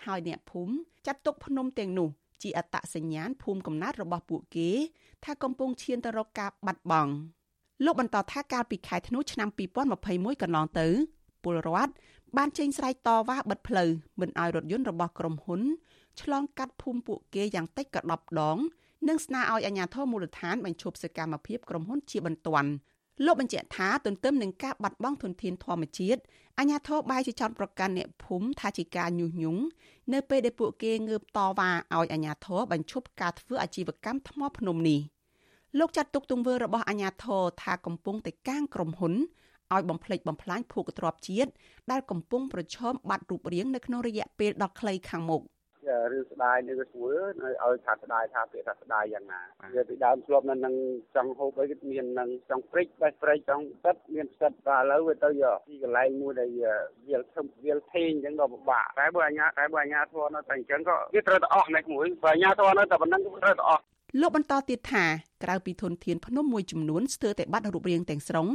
[0.06, 0.74] ហើយអ្នកភូមិ
[1.06, 2.08] ចាត់ទុកភ្នំទាំងនោះ
[2.42, 4.70] ជាអត្តសញ្ញាណភូមិកំណើតរបស់ពួកគេ
[5.24, 7.12] ថាកំពុងឈានទៅរកការបាត់បង់
[7.84, 9.48] លោកបន្តថាកាលពីខែធ្នូឆ្នាំ
[9.96, 10.86] 2021កន្លងទៅ
[11.42, 11.92] ពលរដ្ឋ
[12.36, 15.60] បានចេញស្រែកតវ៉ាបិទផ្លូវមិនឲ្យរថយន្តរបស់ក្រុមហ៊ុន
[16.20, 18.58] ឆ្លងកាត់ភូមិពួកគេយ៉ាងតិចក៏10ដង
[19.08, 22.70] និងស្នើឲ្យអាជ្ញាធរមូលដ្ឋានបញ្ឈប់សកម្មភាពក្រុមហ៊ុនជាបន្ទាន់
[23.24, 26.20] លោកបញ្ជាក់ថាទន្ទឹមនឹងការបាត់បង់ធនធានធម្មជាតិ
[26.58, 29.62] អាជ្ញាធរបែរជាចោទប្រកាន់អ្នកភូមិថាជាការញុះញង់
[30.12, 35.00] នៅពេលដែលពួកគេងើបតវ៉ាឲ្យអាជ្ញាធរបញ្ឈប់ការធ្វើអាជីវកម្មថ្មភ្នំនេះ
[35.78, 39.14] លោកចាត់ទុកទង្វើរបស់អាជ្ញាធរថាកំពុងតែកាងក្រុមហ៊ុន
[39.74, 41.50] ឲ្យបំផ្លិចបំផ្លាញភូកទ្របជាតិ
[41.90, 45.42] ដែលកំពុងប្រឈមបាត់រូបរាងនៅក្នុងរយៈពេលដ៏ខ្លីខាងមុខ
[46.12, 47.12] រឿងស្ដាយឬក៏ស្រួល
[47.42, 49.40] នៅឲ្យថាស្ដាយថាពាក្យថាស្ដាយយ៉ាងណា
[49.74, 50.74] វាពីដើមធ្លាប់នៅនឹង
[51.16, 55.28] ចង់ហូបអីមាននឹងចង់ព្រិចបេះព្រិចចង់ទឹកមានផ្សិតតែឥឡូវវាទៅ
[55.68, 56.48] ទីកន្លែងមួយដែល
[57.08, 63.82] វាលធំវាលធេងអញ្ចឹងក៏ពិបាកតែបើអាញាតែបើអាញាធរនៅតែអញ្ចឹងក៏វាត្រូវតែអស់នេះមួយបើអាញាធរនៅតែប៉ុណ្្នឹងក៏ត្រូវតែអស់
[64.20, 65.04] លោកបន្តទៀតថា
[65.44, 68.48] ក្រៅពីធនធានភ្នំមួយចំនួនស្ទើរតែបាត់រូបរាងទាំងស្រុង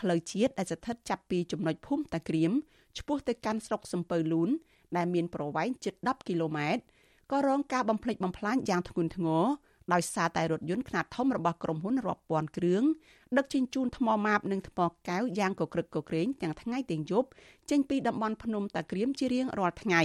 [0.00, 2.52] ផ្លូវជាតិដែលស្ថិតចាប់ពីចំណុចភូមិតាក្រៀម
[2.98, 4.50] ឆ្ពោះទៅកាន់ស្រុកសំពៅលូន
[4.96, 6.82] ដែលមានប្រវែងជិត10គីឡូម៉ែត្រ
[7.32, 9.44] ក៏រងការបំផ្លិចបំផ្លាញយ៉ាងធ្ងន់ធ្ងរ
[9.92, 12.82] ដោយសារតែរថយន្តខ្នាតធំរបស់ក្រុមហ៊ុនរាប់ពាន់គ្រឿង
[13.36, 17.28] ដឹកជញ្ជូនថ្មម៉ាបនិងថ្មកែវយ៉ាងកក្រឹកកក្រែងទាំងថ្ងៃទាំងយប់
[17.70, 20.02] ចេញពីតំបន់ភ្នំតាក្រៀមជារៀងរាល់ថ្ងៃ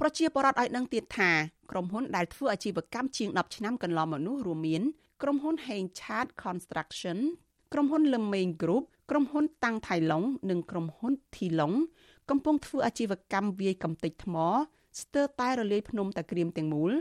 [0.00, 1.30] ប្រជាពលរដ្ឋឲ្យដឹងទៀតថា
[1.70, 4.82] ក្រុមហ៊ុនដែលធ្វើអាជីវកម្មជាង10ឆ្នាំកន្លងមកនោះរួមមាន
[5.22, 7.18] ក្រុមហ៊ុន Heng Chat Construction
[7.72, 11.76] ក្រុមហ៊ុន Lemeng Group ក្រុមហ៊ុនតាំងថៃឡុងនិងក្រុមហ៊ុន Thilong
[12.30, 14.36] កំពុងធ្វើអាជីវកម្មវាយកំទេចថ្ម
[15.00, 16.92] ស្ទើរតែរលាយភ្នំតាក្រៀមទាំងមូល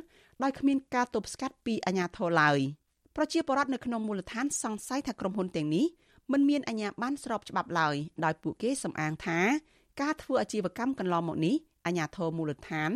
[0.43, 2.59] ដោយគ្មានការទប់ស្កាត់ពីអាជ្ញាធរឡើយ
[3.15, 5.85] ប្រជាពលរដ្ឋនៅក្នុងមូលដ្ឋានសង្ស័យថាក្រុមហ៊ុនទាំងនេះ
[6.31, 9.39] មិនមានអាជ្ញាប័ណ្ណស្របច្បាប់ឡើយដោយពួកគេសំអាងថា
[10.01, 11.55] ការធ្វើអាជីវកម្មកន្លងមកនេះ
[11.85, 12.91] អាជ្ញាធរមូលដ្ឋាន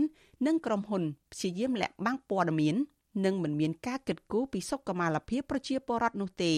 [0.47, 2.75] និងក្រុមហ៊ុនព្យាយាមលាក់បាំងព័ត៌មាន
[3.25, 6.53] និងមិនមានការគិតគូរពីសុខុមាលភាពប្រជាពលរដ្ឋនោះទេ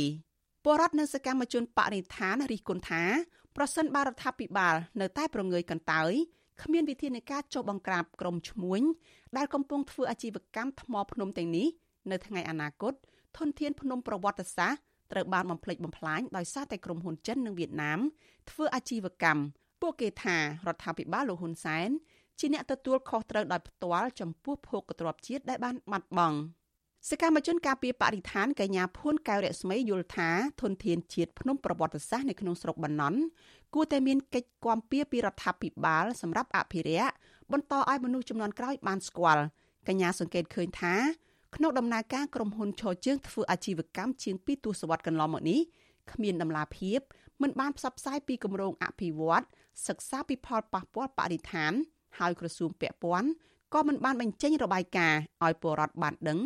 [0.64, 3.04] ពលរដ្ឋនៅសកម្មជនបរិស្ថានរិះគន់ថា
[3.58, 6.14] ប្រសិនបរដ្ឋាភិបាលនៅតែប្រងើយកន្តើយ
[6.64, 8.82] គ្មានវិធានការចុះបង្ក្រាបក្រុមឈ្មួញ
[9.38, 11.68] ដែលកំពុងធ្វើអាជីវកម្មថ្មភ្នំទាំងនេះ
[12.12, 12.94] នៅថ្ងៃអនាគត
[13.38, 14.82] ធនធានភ្នំប្រវត្តិសាស្ត្រ
[15.12, 18.00] ត្រូវបានបំផ្លិចបំផ្លាញដោយសារតែក្រុមហ៊ុនចិននិងវៀតណាម
[18.50, 19.42] ធ្វើអាជីវកម្ម
[19.82, 21.90] ពួកគេថារដ្ឋាភិបាលលោកហ៊ុនសែន
[22.40, 26.38] ជាអ្នកទទួលខុសត្រូវដោយផ្ទាល់ចំពោះភោគទ្រព្យជាតិដែលបានបាត់បង់
[27.08, 30.30] សកម្មជនការពីបរិស្ថានកញ្ញាភួនកៅរស្មីយល់ថា
[30.62, 33.20] ធនធានជាតិភ្នំប្រវត្តិសាស្ត្រនៅក្នុងស្រុកបាណន់
[33.74, 37.12] គួរតែមានកិច្ចគាំពៀពីរដ្ឋាភិបាលសម្រាប់អភិរក្ស
[37.52, 39.44] បន្តឲ្យមនុស្សចំនួនក្រោយបានស្គាល់
[39.88, 40.96] កញ្ញាសង្កេតឃើញថា
[41.56, 45.60] ក្នុងដំណើរការក្រុមហ៊ុនឈរជើងធ្វើអាជីវកម្មជាង2ទសវត្សរ៍កន្លងមកនេះ
[46.12, 47.00] គ្មានដំណាភៀប
[47.42, 49.44] មិនបានផ្សព្វផ្សាយពីគម្រោងអភិវឌ្ឍ
[49.88, 51.72] សិក្សាពីផលប៉ះពាល់បរិស្ថាន
[52.20, 53.30] ហើយក្រសួងពាក់ព័ន្ធ
[53.74, 56.40] ក៏មិនបានបញ្ចេញរបាយការណ៍ឲ្យពលរដ្ឋបានដឹង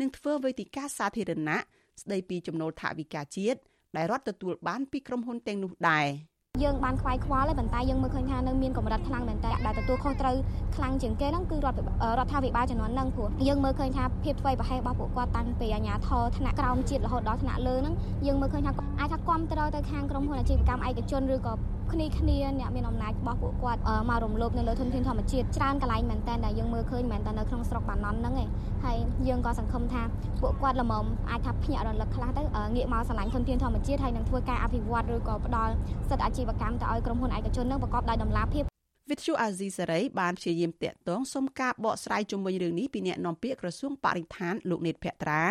[0.00, 1.58] និងធ្វើវេទិកាសាធារណៈ
[2.02, 3.58] ស្ដីពីចំណូលថវិកាជាតិ
[3.96, 6.08] ដែលរដ្ឋទទួលបានពីក្រុមហ៊ុនទាំងនោះដែរ។
[6.62, 10.36] យើងបានខ្វាយខ្វល់ហើយប៉ុន្តែយើងមើលឃើញថានៅមានកម្រិតខ្លាំងមែនតើដែលទទួលខុសត្រូវ
[10.76, 11.78] ខ្លាំងជាងគេហ្នឹងគឺរដ្ឋ
[12.18, 17.94] រដ្ឋាភិបាលចំនួនហ្នឹងព្រោះយើងមើលឃើញថាភាពធ្វើប្រហែសរបស់ពួកគាត់តាំងពីអាជ្ញាធរថ្នាក់ក្រោមជាតិរហូតដល់ថ្នាក់លើហ្នឹង
[18.26, 21.52] យើងមើលឃើញថាអាចថាគ្រប់គ្រងទៅខាងក្រុមហ៊ុនអាជីវកម្មឯកជនឬក៏
[21.92, 28.48] គ្នាគ្នាអ្នកមានអំណាចរបស់ពួកគាត់មករំលោភនៅលើធនធានធម្មជាតិច្រើនកន្លែងមែនតើដែលយើងមើលឃើញមែនតើនៅក្នុងស្រុកបាណន់ហ្នឹងឯង
[28.84, 28.96] ហើយ
[29.28, 30.02] យើងក៏សង្ឃឹមថា
[30.40, 32.42] ពួកគាត់ល្មមអាចថាភ្ញាក់រលឹកខ្លះទៅ
[32.74, 35.72] ងាកមកឆ្លាញ់ធនធានធម្មជាតិហើយនឹងធ្វើការអភិវឌ្ឍឬក៏ផ្ដល់
[36.08, 38.64] សិទ្ធិអាជីវកម្មទៅឲ្យក្រុមហ៊ុនឯកជននឹងប្រកបដោយតម្លាភាព
[39.10, 45.42] វិទ្យុអាស៊ីសេរីបានព្យាយាមតាក់ទងសុំការបកស្រាយជុំវិញរឿងនេះពីអ្នកនាំពាក្យក្រសួងបរិស្ថានលោកនេតភក្ត្រា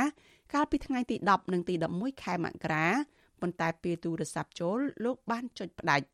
[0.54, 2.88] កាលពីថ្ងៃទី10និងទី11ខែមករា
[3.42, 6.06] ប៉ុន្តែពេលទូរស័ព្ទចូលលោកបានចុចផ្ដាច់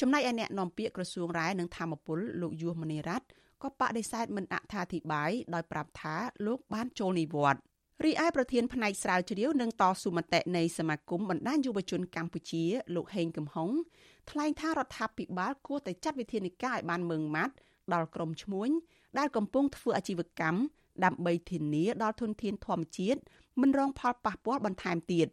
[0.00, 3.26] ចំណែកឯអ្នកនាំពាក្យក្រសួងរាយនឹងធម្មពលលោកយុសមនីរ៉ាត់
[3.62, 6.14] ក៏បដិសេធមិនអត្ថាធិប្បាយដោយប្រាប់ថា
[6.46, 7.62] លោកបានចូលនិវត្តន៍
[8.04, 13.70] រីឯប្រធានផ្នែកស្រាវជ្រាវនិងតស៊ូមតិនៃសមាគមបណ្ដាញយុវជនកម្ពុជាលោកហេងកំហុង
[14.30, 17.54] ថ្លែងថារដ្ឋាភិបាលគួរតែចាត់វិធានការឲ្យបានម៉ឺងម៉ាត់
[17.92, 18.70] ដល់ក្រុមឈ្មួញ
[19.18, 20.60] ដែលកំពុងធ្វើអាជីវកម្ម
[21.04, 23.20] ដើម្បីធានាដល់ធនធានធម្មជាតិ
[23.60, 25.28] មិនរងផលប៉ះពាល់បន្ថែមទៀត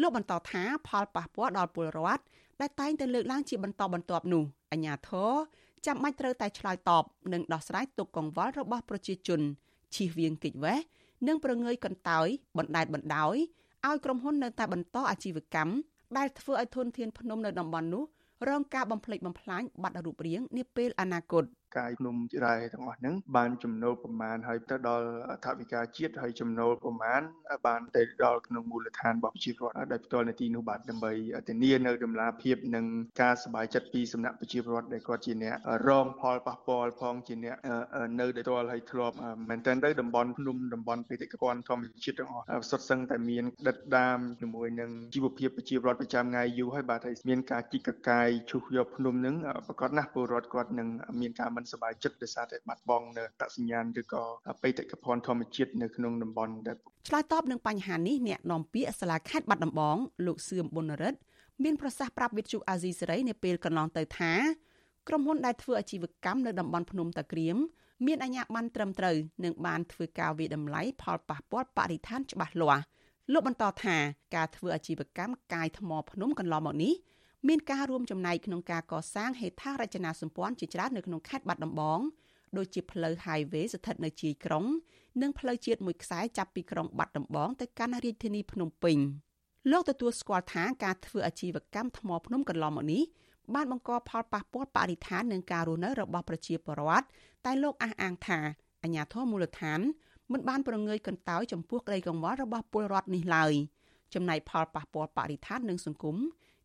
[0.00, 2.22] លោកបន្តថាផលប៉ះពាល់ដល់ពលរដ្ឋ
[2.62, 4.42] ដែលតែងតែលើកឡើងជាបន្តបន្ទាប់នោះ
[4.72, 5.30] អាជ្ញាធរ
[5.86, 9.40] ចាំបាច់ត្រូវតែឆ្លើយតបនិងដោះស្រាយទុកកង្វល់របស់ប្រជាជន
[9.94, 10.78] ជៀសវាងកិច្ចវេះ
[11.26, 12.26] និងប្រងើយកន្តើយ
[12.58, 13.36] បណ្តែតបណ្តោយ
[13.86, 15.74] ឲ្យក្រុមហ៊ុននៅតែបន្តអាជីវកម្ម
[16.18, 18.04] ដែលធ្វើឲ្យធនធានភ្នំនៅតំបន់នោះ
[18.48, 21.44] រងការបំផ្លិចបំផ្លាញបាត់រូបរាងនាពេលអនាគត។
[21.77, 25.07] កាយភ្នំជាដែរទាំងអស់ហ្នឹងបានចំណូលប្រមាណហើយទៅដល់
[25.45, 27.21] ថវិកាជាតិហើយចំណូលប្រមាណ
[27.67, 31.11] បានទៅដល់ក្នុងមូលដ្ឋានរបស់ប្រជាពលរដ្ឋដោយផ្ទាល់នៅទីនោះបាទដើម្បី
[31.47, 32.85] ធានានៅដំណាភាពនិង
[33.21, 35.55] ការសบายចិត្តពីសំណាក់ប្រជាពលរដ្ឋដែលគាត់ជាអ្នក
[35.87, 37.55] រងផលប៉ះពាល់ផងជាអ្នក
[38.19, 39.15] នៅដោយផ្ទាល់ហើយធ្លាប់
[39.49, 49.35] មែនតើទៅតំបន់ភ្នំតំបន់បេតិកភណ្ឌធម្មជាតិទាំងអស់សុទ្ធសឹងតែមានដិតដាមជាមួយនឹងជីវភាពប្រជាពលរដ្ឋប្រចាំថ្ងៃយូរហើយបាទហើយមានការជីកកកាយឈូសយកភ្នំនឹង
[49.67, 50.87] ប្រកាសណាស់ពលរដ្ឋគាត់នឹង
[51.21, 54.22] មានការមិន នសប្បាយចិត្តដោយសារតែបាត់បង់នៅតសញ្ញាណឬក៏
[54.62, 56.76] បេតិកភណ្ឌធម្មជាតិនៅក្នុងតំបន់ដែល
[57.08, 59.96] ឆ្លើយតបនឹងបញ្ហានេះអ្នកនាំពាក្យសាលាខេត្តបាត់ដំបង
[60.26, 61.18] លោកសឿមប៊ុនរិទ្ធ
[61.62, 64.32] មានប្រសាសន៍ប្រាប់វិទ្យុអាស៊ីសេរីនៅពេលកន្លងទៅថា
[65.08, 67.56] ក្រុមហ៊ុនដែលធ្វើអាជីវកម្មនៅតំបន់ភ្នំតាក្រៀម
[68.06, 72.82] មានអាជ្ញាប័ណ្ណត្រឹមត្រូវនិងបានធ្វើការវិតម្លៃផលប៉ះពាល់បរិស្ថានច្បាស់លាស់
[73.32, 73.96] លោកបន្តថា
[74.36, 76.92] ការធ្វើអាជីវកម្មកាយថ្មភ្នំកន្លងមកនេះ
[77.48, 82.00] មានការរួមចំណែកក្នុងការកសាងហេដ្ឋារចនាសម្ព័ន្ធជាច្រើននៅក្នុងខេត្តបាត់ដំបង
[82.56, 84.64] ដូចជាផ្លូវ highway ស្ថិតនៅជាយក្រុង
[85.22, 88.98] និងផ្លូវជាតិមួយខ្សែចាប់ពីក្រុងបាត់ដំបងទៅកាន់រាជធានីភ្នំពេញ
[89.70, 93.02] លោកទទួលស្គាល់ថាការធ្វើអាជីវកម្មថ្មភ្នំកន្លងមកនេះ
[93.54, 97.06] បានបង្កផលប៉ះពាល់បរិស្ថាននិងការរស់នៅរបស់ប្រជាពលរដ្ឋ
[97.46, 98.38] តែលោកអះអាងថា
[98.82, 99.80] អាជ្ញាធរមូលដ្ឋាន
[100.32, 103.52] មិនបានប្រងើយកន្តើយចំពោះក្តីកង្វល់របស់ពលរដ្ឋនេះឡើយ
[104.14, 106.16] ចំណែកផលប៉ះពាល់បរិស្ថាននិងសង្គម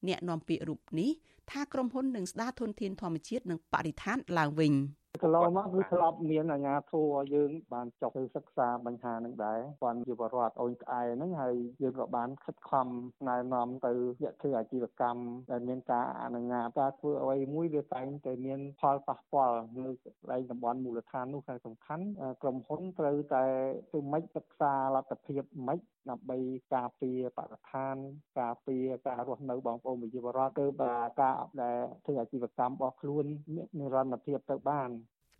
[0.07, 1.11] អ្នកនាំពាក្យរូបនេះ
[1.51, 4.73] ថាក្រុមហ៊ុននឹងស្ដារធនធានធម្មជាតិនិងបរិស្ថានឡើងវិញ។
[5.23, 12.87] កន្លងមកគឺធ្លាប់មានអាជ្ញាធរយើងបានចុះទៅសិក្សាបញ្ហានឹងដែរគាត់ជាបរដ្ឋអូនក្អែហ្នឹងហើយយើងក៏បានខិតខំ
[13.27, 13.93] ណែនាំទៅ
[14.23, 15.21] យៈធ្វើអាជីវកម្ម
[15.51, 22.05] ដែលមានការអនុញ្ញាតការធ្វើអ្វីមួយវាតែងតែមានផលប៉ះពាល់នៅកន្លែងតំបន់មូលដ្ឋាននោះគឺសំខាន់
[22.41, 23.43] ក្រុមហ៊ុនត្រូវតែ
[23.89, 25.79] ធ្វើម៉េចសិក្សាលទ្ធភាពម៉េច
[26.09, 26.37] ដើម្បី
[26.75, 27.95] ការពារបរិស្ថាន
[28.39, 34.89] ការពារការរស់នៅបងប្អូនប្រជាពលរដ្ឋគឺបើការដែលធ្វើអាជីវកម្មរបស់ខ្លួនមាននិរន្តរភាពទៅបាន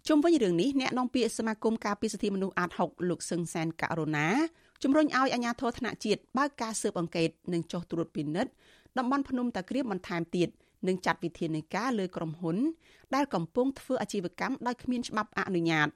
[0.07, 4.27] ជុំវិញរឿងនេះអ្នកនាំពាក្យសមាគមការពារសិទ្ធិមនុស្សអាត6លោកសឹងសានករណា
[4.83, 8.51] ជំរុញឲ្យអាជ្ញាធរថ្នាក់ជាតិបើកការស៊ើបអង្កេតនិងចុះត្រួតពិនិត្យ
[8.97, 10.49] តំបន់ភ្នំតាក្រៀមបន្ថែមទៀត
[10.87, 12.57] និងចាត់វិធានការលើក្រុមហ៊ុន
[13.15, 15.87] ដែលកំពុងធ្វើអាជីវកម្មដោយគ្មានច្បាប់អនុញ្ញាត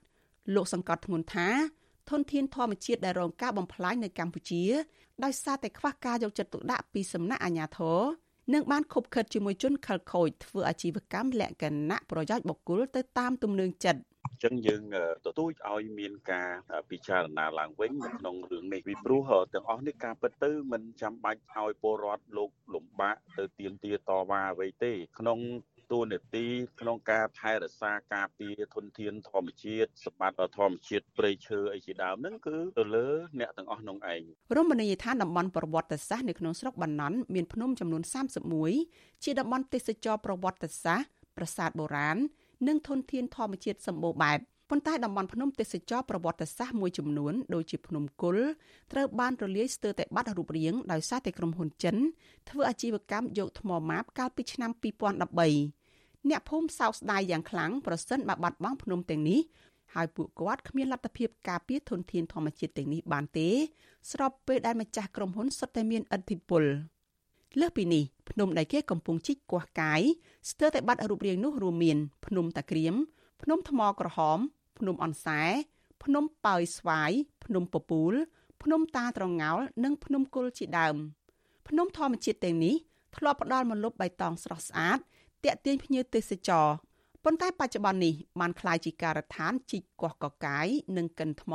[0.56, 1.48] លោកសង្កត់ធ្ងន់ថា
[2.12, 4.64] ធនធានធម្មជាតិដែលរងការបំផ្លាញនៅកម្ពុជា
[5.24, 8.00] ដោយសារតែខ្វះការយកចិត្តទុកដាក់ពីសំណាក់អាជ្ញាធរ
[8.54, 14.84] និងបានខົບខិតជាមួយជនខិលខូចធ្វើអាជីវកម្មលក្ខណៈប្រយោជន៍បុគ្គលទៅតាមទំនឹងចិត្តអញ្ចឹងយើង
[15.26, 16.50] ទទូចឲ្យមានការ
[16.90, 19.22] ពិចារណាឡើងវិញនៅក្នុងរឿងនេះពីព្រោះ
[19.54, 25.40] ទាំងអស់នេះការពិតទៅមិនចាំបាច់ឲ្យពលរដ្ឋលោកលំបាកទៅទៀមទាតវ៉ាអ្វីទេក្នុង
[25.92, 26.46] តួនាទី
[26.80, 33.08] ក្នុងការថែរក្សាការពារធនធានធម្មជាតិសម្បត្តិធម្មជាតិព្រៃឈើអីជាដើមហ្នឹងគឺទៅលើ
[33.40, 34.22] អ្នកទាំងអស់នោះឯង
[34.56, 38.04] រមណីយដ្ឋានតំបន់ប្រវត្តិសាស្ត្រនៅក្នុងស្រុកបាណន់មានភ្នំចំនួន
[38.64, 42.18] 31ជាតំបន់ទេសចរប្រវត្តិសាស្ត្រប្រាសាទបុរាណ
[42.68, 44.40] និងធនធានធម្មជាតិសម្បូរបែប
[44.70, 48.38] ប៉ុន្តែតំបន់ភ្នំទេសចរប្រវត្តិសាស្ត្រមួយចំនួនដូចជាភ្នំគុល
[48.92, 51.96] ត្រូវបានរលាយស្ទើរតែបាត់រូបរាងដោយសារតែក្រុមហ៊ុនចិន
[52.50, 55.81] ធ្វើអាជីវកម្មយកថ្មម៉ាបកាលពីឆ្នាំ2013
[56.30, 59.40] អ្នកភូមិសោកស្ដាយយ៉ាងខ្លាំងប្រសិនបើបាត់បង់ភ្នំទាំងនេះ
[59.94, 63.50] ហើយពួកគាត់គ្មានលទ្ធភាពការពារធនធានធម្មជាតិទាំងនេះបានទេ
[64.12, 66.64] ស្របពេលដែលម្ចាស់ក្រុមហ៊ុនសុទ្ធតែមានឥទ្ធិពល
[67.60, 70.02] លើសពីនេះភ្នំដែលគេកំពុងជីកគាស់កាយ
[70.50, 72.96] ស្ទើរតែបាត់រូបរាងនោះរួមមានភ្នំតាក្រៀម
[73.42, 74.40] ភ្នំថ្មក្រហម
[74.78, 75.42] ភ្នំអនសែ
[76.04, 77.12] ភ្នំប៉ោយស្វាយ
[77.46, 78.14] ភ្នំពពូល
[78.64, 80.96] ភ្នំតាត្រងោលនិងភ្នំគុលជាដើម
[81.68, 82.76] ភ្នំធម្មជាតិទាំងនេះ
[83.18, 85.00] ធ្លាប់ផ្ដល់មលប់បៃតងស្រស់ស្អាត
[85.45, 86.67] តាក់ទាញភ្ញៀវទេសចរ
[87.25, 91.55] ប៉ុន្តែបច្ចុប្បន្ននេះបានคล้ายជាការដ្ឋានជីកកោះកកាយនិងកិនថ្ម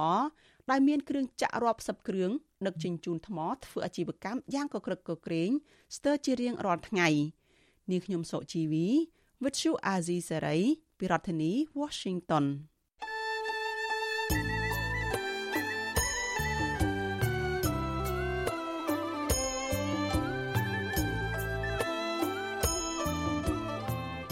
[0.69, 2.31] ដែលមានគ្រឿងចាក់រាប់សិបគ្រឿង
[2.65, 5.51] ដឹកជញ្ជូនថ្មធ្វើអាជីវកម្មយ៉ាងកក្រឹកកក្រែង
[5.95, 7.07] ស្ទើរជារៀងរាល់ថ្ងៃ
[7.91, 8.87] នាងខ្ញុំសុជីវី
[9.43, 10.63] With you Azizi Saray
[10.97, 12.45] ពីរដ្ឋធានី Washington